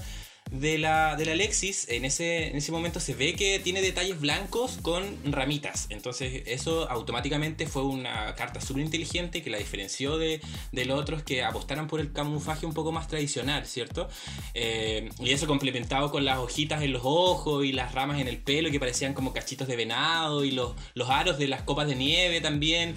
[0.50, 4.20] de la, de la Alexis, en ese, en ese momento se ve que tiene detalles
[4.20, 5.86] blancos con ramitas.
[5.90, 10.40] Entonces eso automáticamente fue una carta súper inteligente que la diferenció de,
[10.72, 14.08] los otros que apostaran por el camuflaje un poco más tradicional, ¿cierto?
[14.54, 18.38] Eh, y eso complementado con las hojitas en los ojos y las ramas en el
[18.38, 21.96] pelo que parecían como cachitos de venado y los, los aros de las copas de
[21.96, 22.94] nieve también.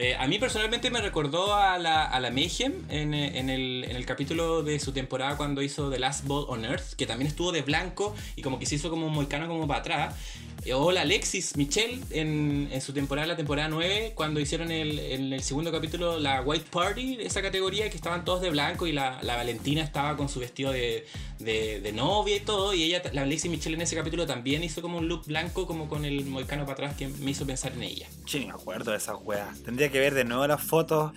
[0.00, 3.96] Eh, a mí personalmente me recordó a la, a la Mayhem en, en, el, en,
[3.96, 7.50] el, capítulo de su temporada cuando hizo The Last Ball on Earth, que también estuvo
[7.50, 10.14] de blanco y como que se hizo como un moicano como para atrás.
[10.64, 14.98] Eh, o la Alexis Michelle en, en, su temporada, la temporada 9, cuando hicieron el,
[14.98, 18.92] en el segundo capítulo la White Party, esa categoría que estaban todos de blanco y
[18.92, 21.06] la, la Valentina estaba con su vestido de,
[21.38, 22.74] de, de, novia y todo.
[22.74, 25.88] Y ella, la Alexis Michelle en ese capítulo también hizo como un look blanco, como
[25.88, 28.08] con el moicano para atrás que me hizo pensar en ella.
[28.26, 29.62] Sí, me acuerdo de esas weas.
[29.62, 31.12] Tendría que ver de nuevo las fotos.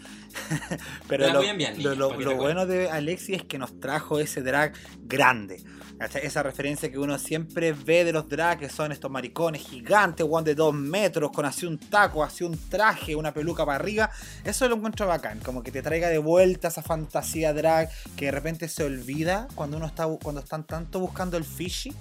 [1.08, 4.73] Pero lo, enviar, lo, lo, lo bueno de Alexis es que nos trajo ese drag
[5.04, 5.62] grande.
[6.06, 10.44] Esa referencia que uno siempre ve de los drag, que son estos maricones gigantes, one
[10.44, 14.10] de dos metros, con así un taco, así un traje, una peluca para arriba.
[14.44, 18.32] Eso lo encuentro bacán, como que te traiga de vuelta esa fantasía drag que de
[18.32, 21.94] repente se olvida cuando uno está cuando están tanto buscando el fishy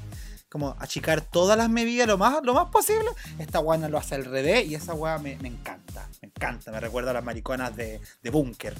[0.50, 3.08] como achicar todas las medidas lo más, lo más posible.
[3.38, 6.08] Esta guana lo hace al revés y esa guana me, encanta.
[6.20, 6.72] Me encanta.
[6.72, 8.74] Me recuerda a las mariconas de, de Bunker.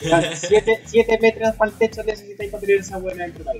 [0.00, 3.50] 7 metros para el techo necesitáis para tener esa buena dentro de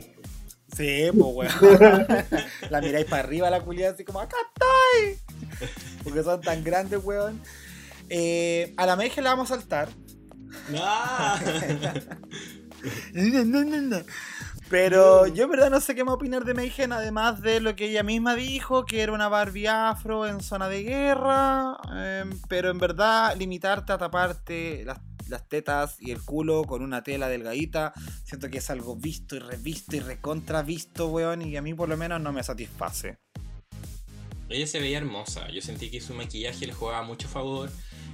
[0.77, 2.07] Sí, pues weón.
[2.71, 5.19] la miráis para arriba la culiada así como, acá estoy.
[6.05, 7.41] Porque son tan grandes, weón.
[8.09, 9.89] Eh, a la Meije la vamos a saltar.
[13.13, 13.99] no, no, no, no.
[14.69, 17.87] Pero yo en verdad no sé qué me opinar de Meigen, además de lo que
[17.87, 21.79] ella misma dijo, que era una Barbie afro en zona de guerra.
[21.95, 27.03] Eh, pero en verdad, limitarte a taparte las, las, tetas y el culo con una
[27.03, 27.93] tela delgadita,
[28.25, 31.97] siento que es algo visto y revisto y recontravisto, weón, y a mí por lo
[31.97, 33.19] menos no me satisface.
[34.49, 37.71] Ella se veía hermosa, yo sentí que su maquillaje le jugaba mucho favor.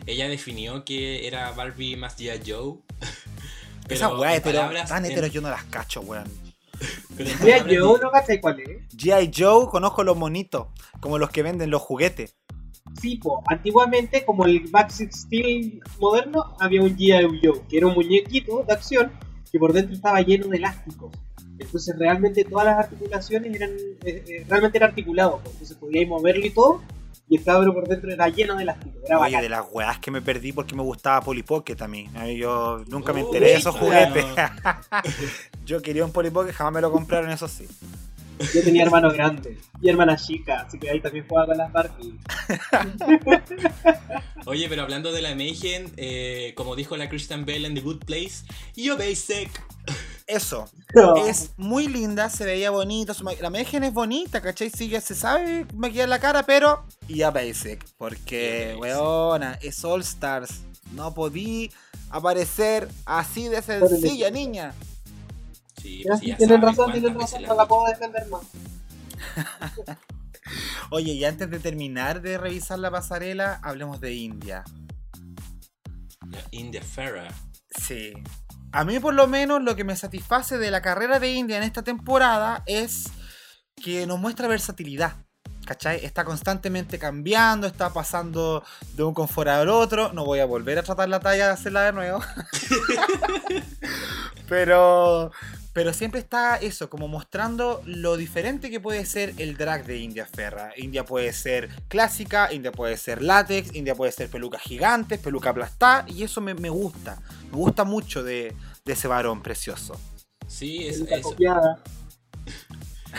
[0.07, 2.43] Ella definió que era Barbie más G.I.
[2.45, 2.79] Joe.
[3.89, 4.43] Esas weas
[4.89, 6.29] tan heteros yo no las cacho, weón.
[7.17, 7.77] G.I.
[7.77, 8.89] Joe, ¿no cachai cuál es?
[8.97, 9.31] G.I.
[9.37, 10.69] Joe, conozco los monitos,
[11.01, 12.37] como los que venden los juguetes.
[13.01, 13.43] Sí, po.
[13.47, 17.41] antiguamente, como el Backseat Steel moderno, había un G.I.
[17.43, 19.13] Joe, que era un muñequito de acción
[19.51, 21.13] que por dentro estaba lleno de elásticos.
[21.59, 23.71] Entonces, realmente todas las articulaciones eran.
[24.05, 26.83] Eh, eh, realmente era articulado, entonces podíais moverlo y todo.
[27.29, 28.99] Y el cabro por dentro era lleno de elástico.
[29.07, 29.43] Era Oye, bacán.
[29.43, 32.09] de las weas que me perdí porque me gustaba Polly Pocket a mí.
[32.37, 34.27] Yo nunca me enteré de esos juguetes.
[35.65, 37.67] Yo quería un Polly Pocket, jamás me lo compraron, eso sí.
[38.53, 42.19] Yo tenía hermano grande y hermana chica, así que ahí también jugaba con las Barbie.
[44.47, 48.05] Oye, pero hablando de la Mayhem, eh, como dijo la Christian Bell en The Good
[48.05, 49.51] Place, yo basic.
[50.27, 50.69] Eso.
[50.95, 51.17] No.
[51.27, 53.15] Es muy linda, se veía bonita.
[53.41, 54.71] la imagen es bonita, ¿cachai?
[54.71, 56.85] Sí, que se sabe maquillar la cara, pero.
[57.09, 57.85] Ya basic.
[57.99, 58.83] Porque, Ya basic.
[59.01, 60.63] weona, es All Stars.
[60.93, 61.71] No podí
[62.11, 64.73] aparecer así de sencilla, niña.
[65.85, 68.41] Sí, Ya, pues sí, ya tienen razón, tienen razón, no la puedo defender más.
[70.91, 74.65] Oye, y antes de terminar de revisar la pasarela, hablemos de India.
[76.31, 77.29] La India Ferra.
[77.79, 78.15] Sí.
[78.73, 81.65] A mí por lo menos lo que me satisface de la carrera de India en
[81.65, 83.11] esta temporada es
[83.77, 85.13] que nos muestra versatilidad.
[85.67, 86.03] ¿Cachai?
[86.03, 88.65] Está constantemente cambiando, está pasando
[88.95, 90.15] de un confort al otro.
[90.15, 92.23] No voy a volver a tratar la talla de hacerla de nuevo.
[94.49, 95.31] pero,
[95.75, 100.25] pero siempre está eso, como mostrando lo diferente que puede ser el drag de India
[100.25, 100.73] Ferra.
[100.77, 106.05] India puede ser clásica, India puede ser látex, India puede ser pelucas gigantes, peluca aplastada,
[106.09, 107.21] y eso me, me gusta.
[107.51, 108.55] Me gusta mucho de,
[108.85, 110.01] de ese varón precioso.
[110.47, 111.83] Sí, es, Peluca eso, copiada.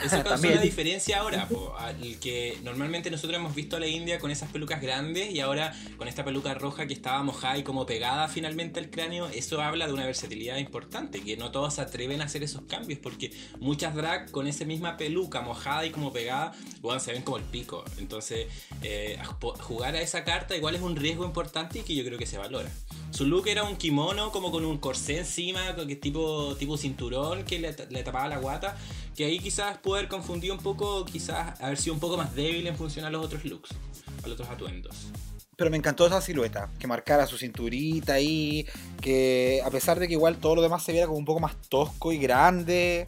[0.03, 0.53] Esa También.
[0.53, 4.51] una diferencia ahora, po, al que normalmente nosotros hemos visto a la India con esas
[4.51, 8.79] pelucas grandes y ahora con esta peluca roja que estaba mojada y como pegada finalmente
[8.79, 12.43] al cráneo, eso habla de una versatilidad importante, que no todos se atreven a hacer
[12.43, 17.11] esos cambios, porque muchas drag con esa misma peluca mojada y como pegada, bueno, se
[17.13, 17.83] ven como el pico.
[17.97, 18.47] Entonces,
[18.81, 19.19] eh,
[19.59, 22.37] jugar a esa carta igual es un riesgo importante y que yo creo que se
[22.37, 22.71] valora.
[23.11, 27.59] Su look era un kimono como con un corsé encima, que tipo, tipo cinturón que
[27.59, 28.77] le, le tapaba la guata,
[29.15, 32.65] que ahí quizás pudo haber confundido un poco, quizás haber sido un poco más débil
[32.65, 35.11] en función a los otros looks, a los otros atuendos.
[35.55, 38.65] Pero me encantó esa silueta, que marcara su cinturita ahí,
[38.99, 41.55] que a pesar de que igual todo lo demás se viera como un poco más
[41.69, 43.05] tosco y grande,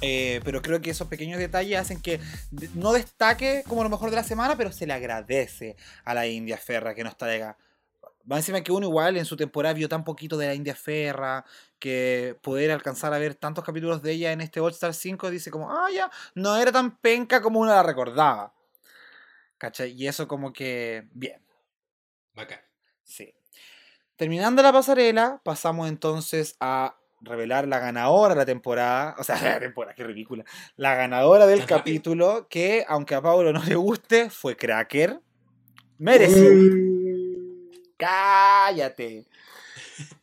[0.00, 2.18] eh, pero creo que esos pequeños detalles hacen que
[2.74, 5.76] no destaque como lo mejor de la semana, pero se le agradece
[6.06, 7.58] a la India Ferra que nos traiga.
[8.30, 11.44] Va encima que uno igual en su temporada vio tan poquito de la India Ferra
[11.78, 15.50] que poder alcanzar a ver tantos capítulos de ella en este All Star 5 dice
[15.50, 18.54] como, ah, ya, no era tan penca como uno la recordaba.
[19.58, 19.92] ¿Cachai?
[19.92, 21.42] Y eso como que, bien.
[22.34, 22.60] Bacán.
[23.04, 23.34] Sí.
[24.16, 29.14] Terminando la pasarela, pasamos entonces a revelar la ganadora de la temporada.
[29.18, 30.44] O sea, la temporada, qué ridícula.
[30.76, 35.20] La ganadora del capítulo, que aunque a Pablo no le guste, fue Cracker.
[35.98, 37.09] Merecido.
[38.00, 39.26] Cállate.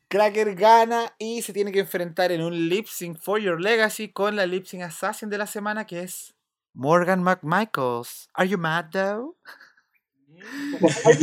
[0.10, 4.36] Cracker gana y se tiene que enfrentar en un lip sync for your legacy con
[4.36, 6.34] la lip sync assassin de la semana que es
[6.74, 8.30] Morgan McMichaels.
[8.34, 9.36] Are you mad though?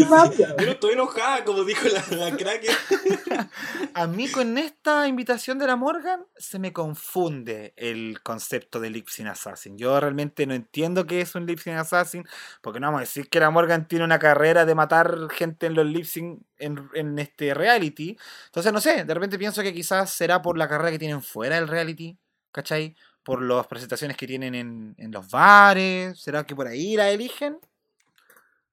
[0.09, 0.55] Mafia.
[0.57, 2.71] Pero estoy enojada, como dijo la, la cracker.
[3.95, 9.09] A mí con esta invitación de la Morgan se me confunde el concepto de Lip
[9.09, 9.79] Sync Assassin.
[9.79, 12.27] Yo realmente no entiendo qué es un Lip Sync Assassin,
[12.61, 15.75] porque no vamos a decir que la Morgan tiene una carrera de matar gente en
[15.75, 18.17] los Lip Sync en, en este reality.
[18.47, 21.57] Entonces no sé, de repente pienso que quizás será por la carrera que tienen fuera
[21.57, 22.19] del reality,
[22.53, 22.97] ¿cachai?
[23.23, 27.59] Por las presentaciones que tienen en, en los bares, ¿será que por ahí la eligen?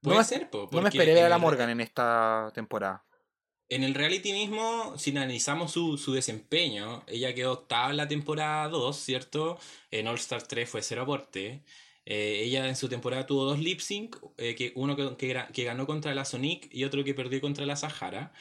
[0.01, 3.03] Puede me- ser, po, No me esperé ver a la Morgan en esta temporada.
[3.69, 8.67] En el reality mismo, si analizamos su, su desempeño, ella quedó octava en la temporada
[8.67, 9.57] 2, ¿cierto?
[9.91, 11.63] En All Star 3 fue cero aporte.
[12.05, 15.85] Eh, ella en su temporada tuvo dos lip sync, eh, que uno que, que ganó
[15.85, 18.33] contra la Sonic y otro que perdió contra la Sahara.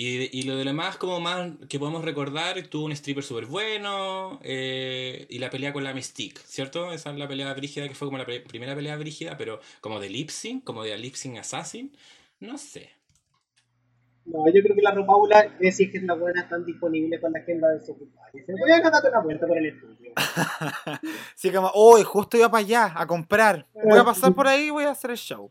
[0.00, 3.46] Y, y lo de lo demás, como más que podemos recordar, tuvo un stripper súper
[3.46, 6.92] bueno eh, y la pelea con la Mystique, ¿cierto?
[6.92, 9.98] Esa es la pelea brígida que fue como la pre- primera pelea brígida, pero como
[9.98, 11.90] de lip sync, como de lip sync assassin,
[12.38, 12.90] no sé.
[14.26, 17.32] No, yo creo que la Ropaula es si es que las buenas están disponibles con
[17.32, 17.96] la agenda de su.
[18.46, 20.12] Se voy a darte una vuelta por el estudio.
[21.34, 23.66] Así como, hoy justo iba para allá a comprar.
[23.82, 25.50] Voy a pasar por ahí y voy a hacer el show.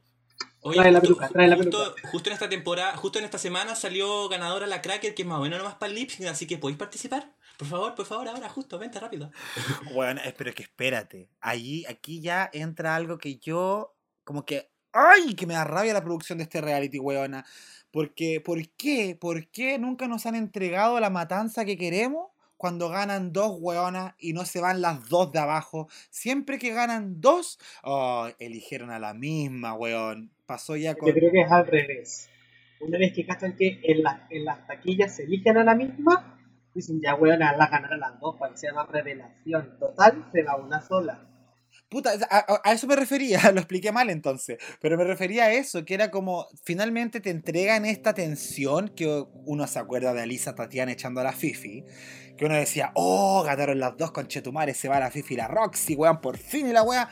[0.68, 3.38] Oye, Trae la justo, peluca, trae la justo, justo en esta temporada, justo en esta
[3.38, 6.46] semana salió ganadora la Cracker, que es más bueno nomás para el lip sync, así
[6.46, 7.32] que podéis participar.
[7.58, 9.32] Por favor, por favor, ahora, justo, vente rápido.
[9.94, 11.30] Bueno, pero es que espérate.
[11.40, 13.96] Allí, aquí ya entra algo que yo,
[14.26, 15.36] como que, ¡ay!
[15.36, 17.46] Que me da rabia la producción de este reality, weona.
[17.90, 19.18] Porque, ¿por qué?
[19.20, 22.28] ¿Por qué nunca nos han entregado la matanza que queremos?
[22.58, 25.88] Cuando ganan dos weonas y no se van las dos de abajo.
[26.10, 30.37] Siempre que ganan dos, oh, eligieron a la misma, weón.
[30.48, 31.10] Pasó ya con.
[31.10, 32.30] Yo creo que es al revés.
[32.80, 36.40] Una vez que cachan que en, las en las taquillas se eligen a la misma,
[36.74, 39.78] dicen ya, weón, a la ganar a las dos para que sea más revelación.
[39.78, 41.28] Total, se va una sola.
[41.90, 45.86] Puta, a, a, eso me refería, lo expliqué mal entonces, pero me refería a eso,
[45.86, 50.92] que era como, finalmente te entregan esta tensión que uno se acuerda de Alisa Tatiana
[50.92, 51.84] echando a la Fifi,
[52.38, 55.48] que uno decía, oh, ganaron las dos con Chetumare, se va la Fifi y la
[55.48, 57.10] Roxy, weón, por fin y la weá.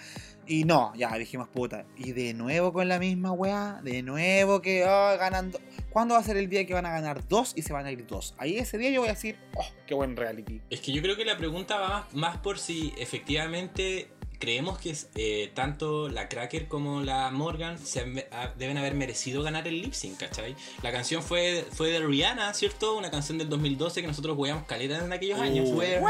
[0.48, 1.86] Y no, ya dijimos puta.
[1.98, 5.60] Y de nuevo con la misma weá, de nuevo que oh, ganando.
[5.90, 7.92] ¿Cuándo va a ser el día que van a ganar dos y se van a
[7.92, 8.36] ir dos?
[8.38, 10.62] Ahí ese día yo voy a decir, oh, qué buen reality.
[10.70, 14.10] Es que yo creo que la pregunta va más, más por si efectivamente
[14.40, 18.28] creemos que eh, tanto la Cracker como la Morgan se
[18.58, 20.56] deben haber merecido ganar el lip sync, ¿cachai?
[20.82, 22.96] La canción fue, fue de Rihanna, ¿cierto?
[22.96, 25.70] Una canción del 2012 que nosotros jugábamos caleta en aquellos años.
[25.70, 26.02] Where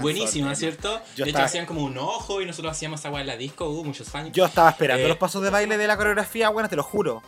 [0.00, 1.00] Buenísima, ¿cierto?
[1.16, 4.14] de hecho, hacían como un ojo y nosotros hacíamos agua en la disco, uh, muchos
[4.14, 4.32] años.
[4.32, 7.22] Yo estaba esperando eh, los pasos de baile de la coreografía, bueno, te lo juro.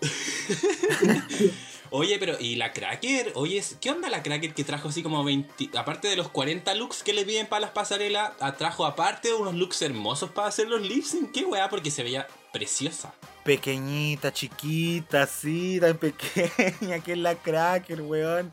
[1.90, 3.32] Oye, pero ¿y la Cracker?
[3.34, 5.70] Oye, ¿qué onda la Cracker que trajo así como 20...
[5.78, 9.82] Aparte de los 40 looks que le piden para las pasarelas, trajo aparte unos looks
[9.82, 11.32] hermosos para hacer los lip sync?
[11.32, 11.68] ¿Qué weá?
[11.68, 13.14] Porque se veía preciosa.
[13.44, 18.52] Pequeñita, chiquita, sí, tan pequeña que es la Cracker, weón.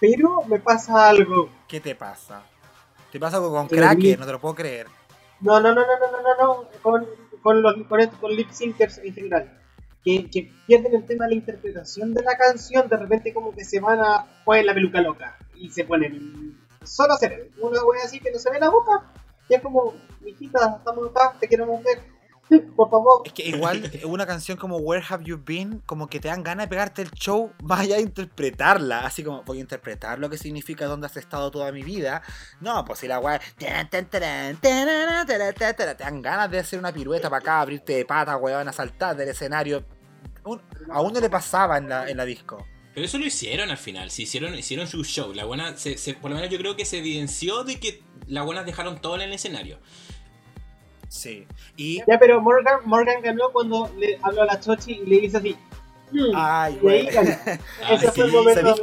[0.00, 1.50] Pero me pasa algo.
[1.66, 2.42] ¿Qué te pasa?
[3.12, 4.18] ¿Te pasa algo con Cracker?
[4.18, 4.86] No te lo puedo creer.
[5.40, 7.06] No, no, no, no, no, no, no, con,
[7.42, 9.58] con, los, con, con lip syncers en general
[10.04, 13.80] que, pierden el tema de la interpretación de la canción, de repente como que se
[13.80, 18.30] van a poner la peluca loca y se ponen solo hacer una wea así que
[18.30, 19.12] no se ve la boca.
[19.48, 22.17] Y es como, mijita, estamos acá, te queremos ver.
[22.76, 23.22] Por favor.
[23.24, 26.66] Es que igual una canción como Where Have You Been, como que te dan ganas
[26.66, 29.00] de pegarte el show más allá de interpretarla.
[29.00, 32.22] Así como, voy a interpretar lo que significa dónde has estado toda mi vida.
[32.60, 33.40] No, pues si la weá.
[33.56, 33.66] Te
[35.98, 39.28] dan ganas de hacer una pirueta para acá, abrirte de pata, weón, a saltar del
[39.28, 39.84] escenario.
[40.90, 42.64] A uno le pasaba en la, en la disco.
[42.94, 45.32] Pero eso lo hicieron al final, sí, hicieron, hicieron su show.
[45.32, 45.74] La buena,
[46.20, 49.20] por lo menos yo creo que se evidenció de que las buenas dejaron todo en
[49.22, 49.78] el escenario.
[51.08, 51.46] Sí.
[51.76, 51.98] Y...
[52.06, 55.56] Ya, pero Morgan, Morgan ganó cuando le habló a la Chochi y le dice así.
[56.10, 57.08] Hmm", Ay, güey.
[57.90, 58.74] Ese fue el momento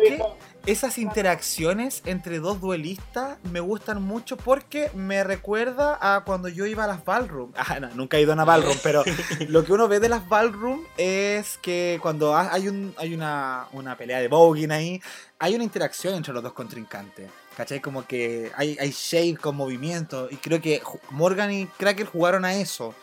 [0.65, 6.85] esas interacciones entre dos duelistas me gustan mucho porque me recuerda a cuando yo iba
[6.85, 7.51] a las ballroom.
[7.67, 9.03] Ah, no, nunca he ido a una ballroom, pero
[9.47, 13.97] lo que uno ve de las ballroom es que cuando hay, un, hay una, una
[13.97, 15.01] pelea de voguing ahí,
[15.39, 17.29] hay una interacción entre los dos contrincantes.
[17.55, 17.79] ¿Cachai?
[17.79, 20.27] Como que hay, hay shade con movimiento.
[20.29, 20.81] Y creo que
[21.11, 22.93] Morgan y Cracker jugaron a eso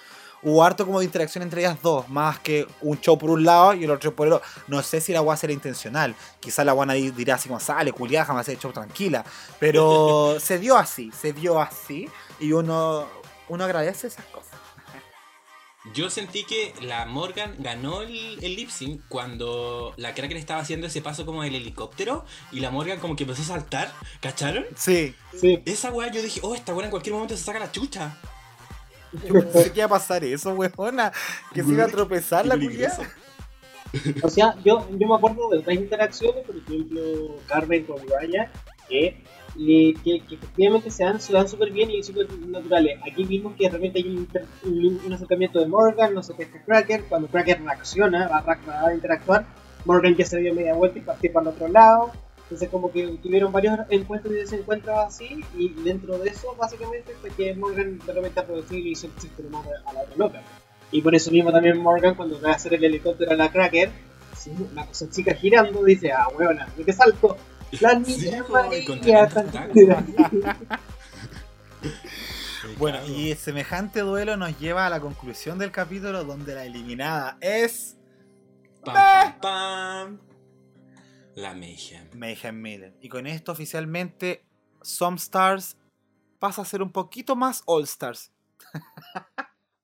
[0.42, 3.74] hubo harto como de interacción entre ellas dos, más que un show por un lado
[3.74, 4.46] y el otro por el otro.
[4.66, 6.14] No sé si la guana será intencional.
[6.40, 9.24] Quizás la guana dirá así como sale, culiada, jamás el show tranquila.
[9.58, 12.08] Pero se dio así, se dio así.
[12.40, 13.06] Y uno,
[13.48, 14.51] uno agradece esas cosas.
[15.94, 20.86] Yo sentí que la Morgan ganó el, el lip sync cuando la Cracker estaba haciendo
[20.86, 24.64] ese paso como del helicóptero y la Morgan como que empezó a saltar, ¿cacharon?
[24.76, 25.14] Sí.
[25.38, 25.60] sí.
[25.64, 28.16] Esa weá yo dije, oh, esta weá en cualquier momento se saca la chucha.
[29.26, 31.12] Yo pensé que iba a pasar eso, weona.
[31.52, 33.10] Que se iba a tropezar la culiada.
[34.22, 37.00] O sea, yo, yo me acuerdo de otras interacciones, por ejemplo,
[37.46, 38.50] Carmen con Raya,
[38.88, 39.22] que,
[39.54, 42.98] que, que, efectivamente se dan súper bien y súper naturales.
[43.06, 44.26] Aquí vimos que de repente hay
[44.64, 48.94] un, un, acercamiento de Morgan, no qué es Cracker, cuando Cracker reacciona, va, va a
[48.94, 49.46] interactuar,
[49.84, 52.12] Morgan ya se dio media vuelta y partió para el otro lado.
[52.44, 57.30] Entonces como que tuvieron varios encuentros y desencuentros así y dentro de eso básicamente fue
[57.30, 60.42] que Morgan de repente aprovechó y hizo el chiste más a la otra loca.
[60.90, 63.90] Y por eso mismo también Morgan cuando va a hacer el helicóptero a la Cracker,
[64.74, 67.36] la cosa chica girando dice, ah huevona, ¿de qué salto?
[67.80, 68.44] La niña
[72.78, 77.96] Bueno, y semejante duelo nos lleva a la conclusión del capítulo donde la eliminada es...
[78.84, 80.20] Pam, pam,
[81.34, 82.08] la Mayhem.
[82.14, 82.94] Mayhem Miller.
[83.00, 84.44] Y con esto oficialmente
[84.82, 85.76] Some Stars
[86.38, 88.32] pasa a ser un poquito más All Stars.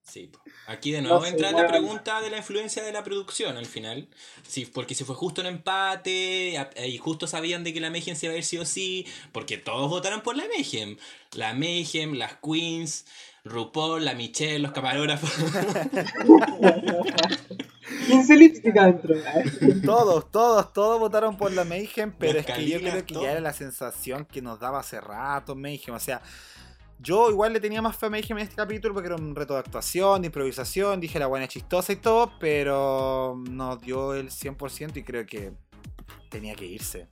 [0.02, 0.30] Sí,
[0.68, 4.06] aquí de nuevo entra la pregunta de la influencia de la producción al final.
[4.46, 6.54] Sí, porque si fue justo un empate
[6.86, 9.56] y justo sabían de que la Mayhem se iba a ir sí o sí, porque
[9.56, 10.96] todos votaron por la Mayhem.
[11.32, 13.06] La Mayhem, las Queens,
[13.44, 15.30] RuPaul, la Michelle, los camarógrafos.
[18.06, 19.14] 15 lipstick adentro.
[19.84, 23.40] Todos, todos, todos votaron por la Mayhem, pero es que yo creo que ya era
[23.40, 25.94] la sensación que nos daba hace rato Mayhem.
[25.94, 26.20] O sea,
[27.00, 29.54] yo igual le tenía más fe a Mayhem en este capítulo porque era un reto
[29.54, 31.00] de actuación, de improvisación.
[31.00, 35.52] Dije la buena chistosa y todo, pero nos dio el 100% y creo que
[36.28, 37.08] tenía que irse.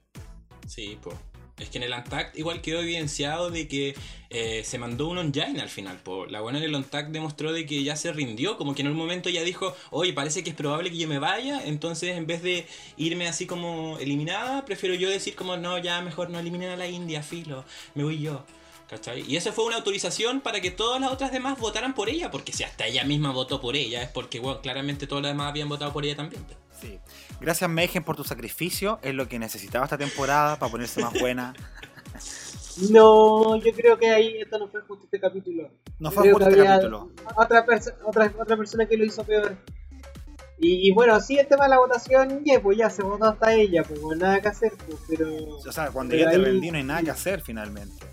[0.66, 1.16] Sí, pues.
[1.58, 3.94] Es que en el Untact igual quedó evidenciado de que
[4.28, 5.96] eh, se mandó un on-jain al final.
[5.96, 6.26] Po.
[6.26, 8.96] La buena en el Untact demostró de que ya se rindió, como que en un
[8.96, 12.42] momento ya dijo, oye, parece que es probable que yo me vaya, entonces en vez
[12.42, 12.66] de
[12.98, 16.88] irme así como eliminada, prefiero yo decir como, no, ya mejor no eliminen a la
[16.88, 17.64] India, filo,
[17.94, 18.44] me voy yo.
[18.88, 19.24] ¿Cachai?
[19.26, 22.52] Y eso fue una autorización para que todas las otras demás votaran por ella, porque
[22.52, 25.68] si hasta ella misma votó por ella, es porque, bueno, claramente todas las demás habían
[25.68, 26.44] votado por ella también.
[26.44, 26.56] pues.
[26.80, 26.98] Sí.
[27.40, 28.98] Gracias, Mejen, por tu sacrificio.
[29.02, 31.54] Es lo que necesitaba esta temporada para ponerse más buena.
[32.90, 35.70] No, yo creo que ahí esto no fue justo este capítulo.
[35.98, 37.10] No Yo fue justo este capítulo.
[37.36, 39.56] Otra, perso- otra, otra persona que lo hizo peor.
[40.58, 43.54] Y, y bueno, sí, el tema de la votación, ya, pues ya se votó hasta
[43.54, 45.46] ella, pues nada que hacer, pues, pero.
[45.56, 48.06] O sea, cuando Pero ya te ahí- rendí no hay nada que hacer finalmente.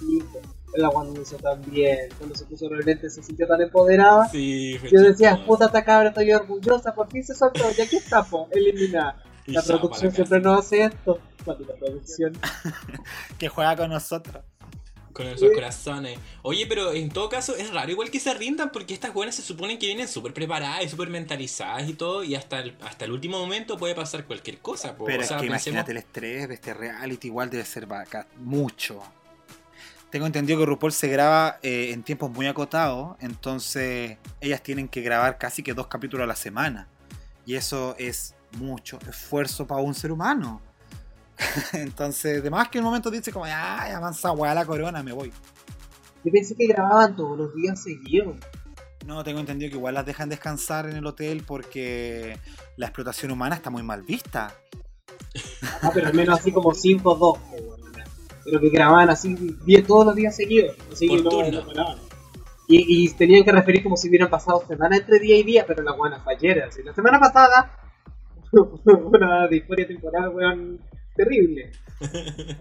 [0.00, 4.28] Pues, la cuando hizo también, cuando se puso realmente se sintió tan empoderada.
[4.28, 8.22] Sí, Yo decía, puta, esta cabra, estoy orgullosa, por fin se soltó, y aquí está,
[8.24, 9.22] pues, eliminada.
[9.46, 11.18] La producción siempre nos hace esto.
[11.46, 12.38] Maldita producción.
[13.38, 14.44] Que juega con nosotros.
[15.12, 16.18] Con esos corazones.
[16.42, 19.42] Oye, pero en todo caso es raro igual que se rindan porque estas buenas se
[19.42, 23.10] suponen que vienen súper preparadas y súper mentalizadas y todo y hasta el, hasta el
[23.12, 24.96] último momento puede pasar cualquier cosa.
[24.96, 25.06] po.
[25.06, 27.86] Pero o sea, es que pensemos- imagínate el estrés de este reality, igual debe ser
[27.86, 29.02] vaca, mucho.
[30.10, 35.02] Tengo entendido que RuPaul se graba eh, en tiempos muy acotados, entonces ellas tienen que
[35.02, 36.88] grabar casi que dos capítulos a la semana.
[37.46, 40.60] Y eso es mucho esfuerzo para un ser humano.
[41.72, 45.12] entonces, de más que en un momento dice como, ay, avanza weá la corona, me
[45.12, 45.32] voy.
[46.24, 48.36] Yo pensé que grababan todos los días seguidos.
[49.06, 52.36] No, tengo entendido que igual las dejan descansar en el hotel porque
[52.76, 54.54] la explotación humana está muy mal vista.
[55.82, 57.69] Ah, pero al menos así como 5 2
[58.50, 60.76] Pero que grababan así 10 todos los días seguidos.
[60.92, 61.94] Así Por que no, no.
[62.66, 65.82] Y, y tenían que referir como si hubieran pasado semanas entre día y día, pero
[65.82, 66.62] la buena fue ayer.
[66.62, 66.82] Así.
[66.82, 67.70] La semana pasada
[68.50, 70.80] fue una disforia temporal, weón,
[71.14, 71.72] terrible.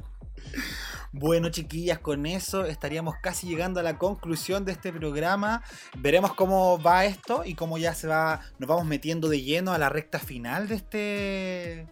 [1.12, 5.64] Bueno, chiquillas, con eso estaríamos casi llegando a la conclusión de este programa.
[5.98, 9.80] Veremos cómo va esto y cómo ya se va, nos vamos metiendo de lleno a
[9.80, 11.88] la recta final de este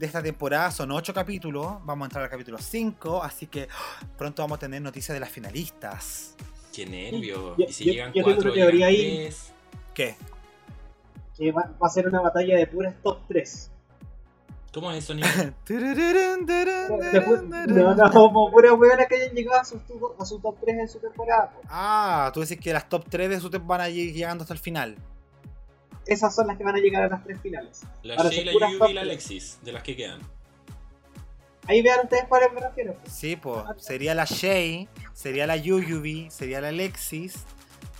[0.00, 0.70] de esta temporada.
[0.70, 4.06] Son ocho capítulos, vamos a entrar al capítulo 5, así que ¡oh!
[4.16, 6.34] pronto vamos a tener noticias de las finalistas.
[6.74, 7.54] Qué nervio.
[7.58, 9.16] Y si yo- llegan yo tengo cuatro, teoría llegan ahí.
[9.26, 9.52] tres.
[9.94, 10.16] ¿Qué?
[11.36, 13.70] Que va, va a ser una batalla de puras top 3.
[14.72, 15.26] ¿Cómo es eso, niño?
[17.68, 19.80] No, no, como puras weonas que hayan llegado a su,
[20.18, 21.50] a su top 3 en su temporada.
[21.50, 21.60] po.
[21.68, 24.54] Ah, tú dices que las top 3 de su temporada van a ir llegando hasta
[24.54, 24.96] el final.
[26.10, 27.82] Esas son las que van a llegar a las tres finales.
[28.02, 29.00] La Ahora Sheila, top y la.
[29.02, 30.20] Alexis, de las que quedan.
[31.66, 32.94] Ahí vean ustedes cuáles me refiero.
[32.94, 33.00] po.
[33.08, 37.34] Sí, pues sería la Shay, sería la Yuyubi, sería la Alexis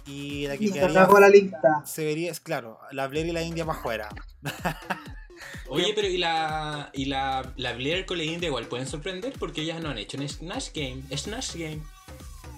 [0.06, 1.82] y la que Y se quedaría la lista.
[1.86, 4.08] se vería, es claro, la Blair y la India para afuera.
[5.68, 9.34] Oye, pero ¿y la y la, la Blair con la India igual pueden sorprender?
[9.38, 11.02] Porque ellas no han hecho un Snatch Game.
[11.16, 11.80] Snatch Game.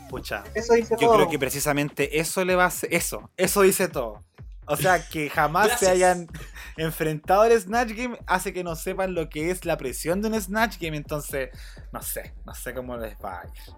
[0.08, 1.16] Pucha, Eso dice yo todo.
[1.16, 4.20] creo que precisamente eso le va a hacer, eso, eso dice todo.
[4.66, 6.28] O sea, que jamás se hayan
[6.76, 10.40] enfrentado al Snatch Game hace que no sepan lo que es la presión de un
[10.40, 11.50] Snatch Game, entonces,
[11.92, 13.74] no sé, no sé cómo les va a ir.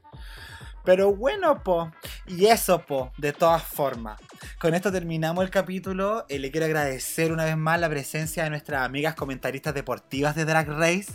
[0.84, 1.90] Pero bueno, po,
[2.26, 4.20] y eso, po, de todas formas.
[4.60, 6.26] Con esto terminamos el capítulo.
[6.28, 10.44] Eh, le quiero agradecer una vez más la presencia de nuestras amigas comentaristas deportivas de
[10.44, 11.10] Drag Race.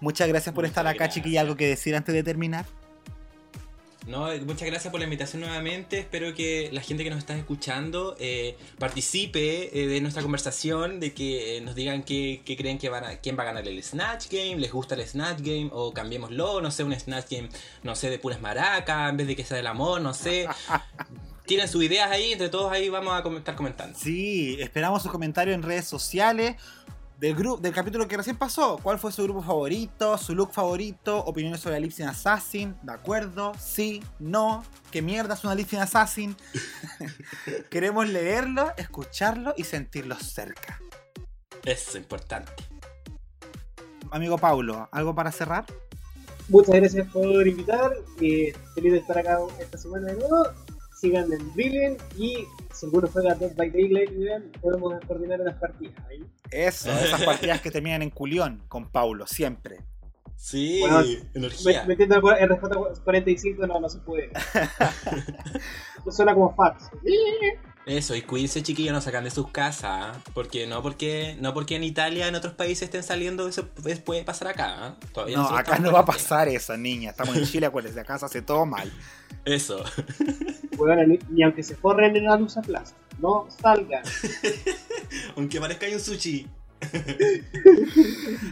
[0.00, 1.14] Muchas gracias por Muchas estar acá, gracias.
[1.14, 1.40] chiquilla.
[1.40, 2.64] ¿Algo que decir antes de terminar?
[4.06, 5.98] No, muchas gracias por la invitación nuevamente.
[5.98, 11.14] Espero que la gente que nos está escuchando eh, participe eh, de nuestra conversación, de
[11.14, 13.82] que eh, nos digan qué, qué creen que van a, quién va a ganar el
[13.82, 17.48] Snatch Game, les gusta el Snatch Game o cambiémoslo, no sé, un Snatch Game,
[17.82, 20.48] no sé, de puras maracas, en vez de que sea del amor, no sé.
[21.46, 23.98] Tienen sus ideas ahí, entre todos ahí vamos a estar comentando.
[23.98, 26.56] Sí, esperamos sus comentarios en redes sociales
[27.24, 28.78] del grupo del capítulo que recién pasó.
[28.82, 30.18] ¿Cuál fue su grupo favorito?
[30.18, 31.24] ¿Su look favorito?
[31.24, 32.76] ¿Opiniones sobre Lipsin Assassin?
[32.82, 33.52] ¿De acuerdo?
[33.58, 34.02] ¿Sí?
[34.18, 34.62] ¿No?
[34.90, 36.36] ¿Qué mierda es una Lipsin Assassin?
[37.70, 40.78] Queremos leerlo, escucharlo y sentirlo cerca.
[41.64, 42.52] Eso es importante.
[44.10, 45.64] Amigo Paulo, ¿algo para cerrar?
[46.50, 47.90] Muchas gracias por invitar.
[48.20, 50.46] Eh, feliz de estar acá esta semana de nuevo.
[51.04, 55.94] Sigan en Brilliant y si alguno juega Dead by Daylight, podemos coordinar unas partidas.
[56.08, 56.24] ahí.
[56.50, 59.80] Eso, esas partidas que terminan en culión con Paulo, siempre.
[60.34, 61.00] Sí, Bueno,
[61.34, 61.82] energía.
[61.82, 64.30] Me- Metiendo el RJ45 no, no se puede.
[66.10, 66.84] Suena como fax.
[67.86, 70.12] Eso, y cuídense chiquillos, no sacan de sus casas, ¿ah?
[70.32, 73.68] porque no porque no porque en Italia, en otros países estén saliendo, eso
[74.04, 74.74] puede pasar acá.
[74.78, 74.96] ¿ah?
[75.12, 77.10] Todavía No, acá no va a pasar eso, niña.
[77.10, 78.90] Estamos en Chile, acuérdense, acá se hace todo mal.
[79.44, 79.84] Eso.
[80.76, 82.96] Bueno, ni, ni aunque se forren en la luz a plaza.
[83.20, 84.02] No salgan.
[85.36, 86.48] Aunque parezca hay un sushi.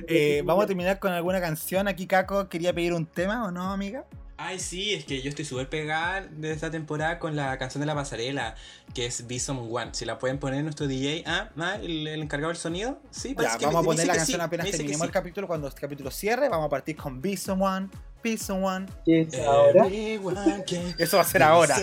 [0.06, 1.88] Eh, Vamos a terminar con alguna canción.
[1.88, 4.04] Aquí Caco quería pedir un tema, ¿o no, amiga?
[4.44, 7.86] Ay, sí, es que yo estoy súper pegada de esta temporada con la canción de
[7.86, 8.56] la pasarela,
[8.92, 9.90] que es Be Someone.
[9.94, 13.56] Si la pueden poner nuestro DJ, ah, ah, el, el encargado del sonido, sí, Ya,
[13.56, 15.06] que vamos a me- me poner la canción sí, apenas terminemos sí.
[15.06, 15.46] el capítulo.
[15.46, 17.88] Cuando este capítulo cierre, vamos a partir con Be Someone
[18.22, 18.86] be someone.
[19.04, 19.86] ¿Qué es ahora?
[20.98, 21.76] Eso va a ser ahora.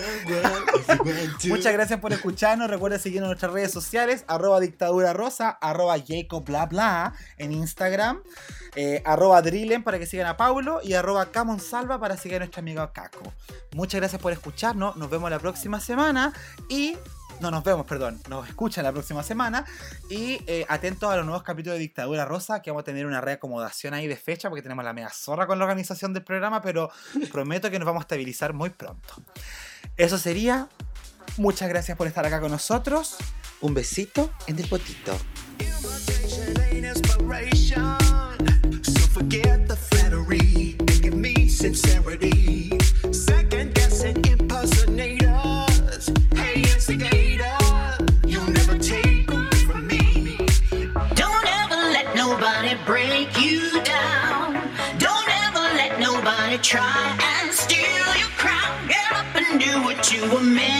[1.44, 2.70] Muchas gracias por escucharnos.
[2.70, 8.22] Recuerden seguirnos en nuestras redes sociales, arroba dictadura rosa, arroba Jacob bla bla en Instagram,
[8.76, 12.60] eh, arroba Drillen para que sigan a Paulo y arroba Camonsalva para seguir a nuestro
[12.60, 13.22] amigo Caco.
[13.74, 14.96] Muchas gracias por escucharnos.
[14.96, 16.32] Nos vemos la próxima semana
[16.68, 16.96] y
[17.40, 19.64] no nos vemos, perdón, nos escuchan la próxima semana
[20.08, 23.20] y eh, atentos a los nuevos capítulos de Dictadura Rosa, que vamos a tener una
[23.20, 26.90] reacomodación ahí de fecha porque tenemos la mega zorra con la organización del programa, pero
[27.32, 29.14] prometo que nos vamos a estabilizar muy pronto.
[29.96, 30.68] Eso sería.
[31.36, 33.16] Muchas gracias por estar acá con nosotros.
[33.60, 35.16] Un besito en el potito.
[41.02, 42.39] Imitation
[56.70, 58.86] try and steal your crown.
[58.86, 60.79] Get up and do what you were meant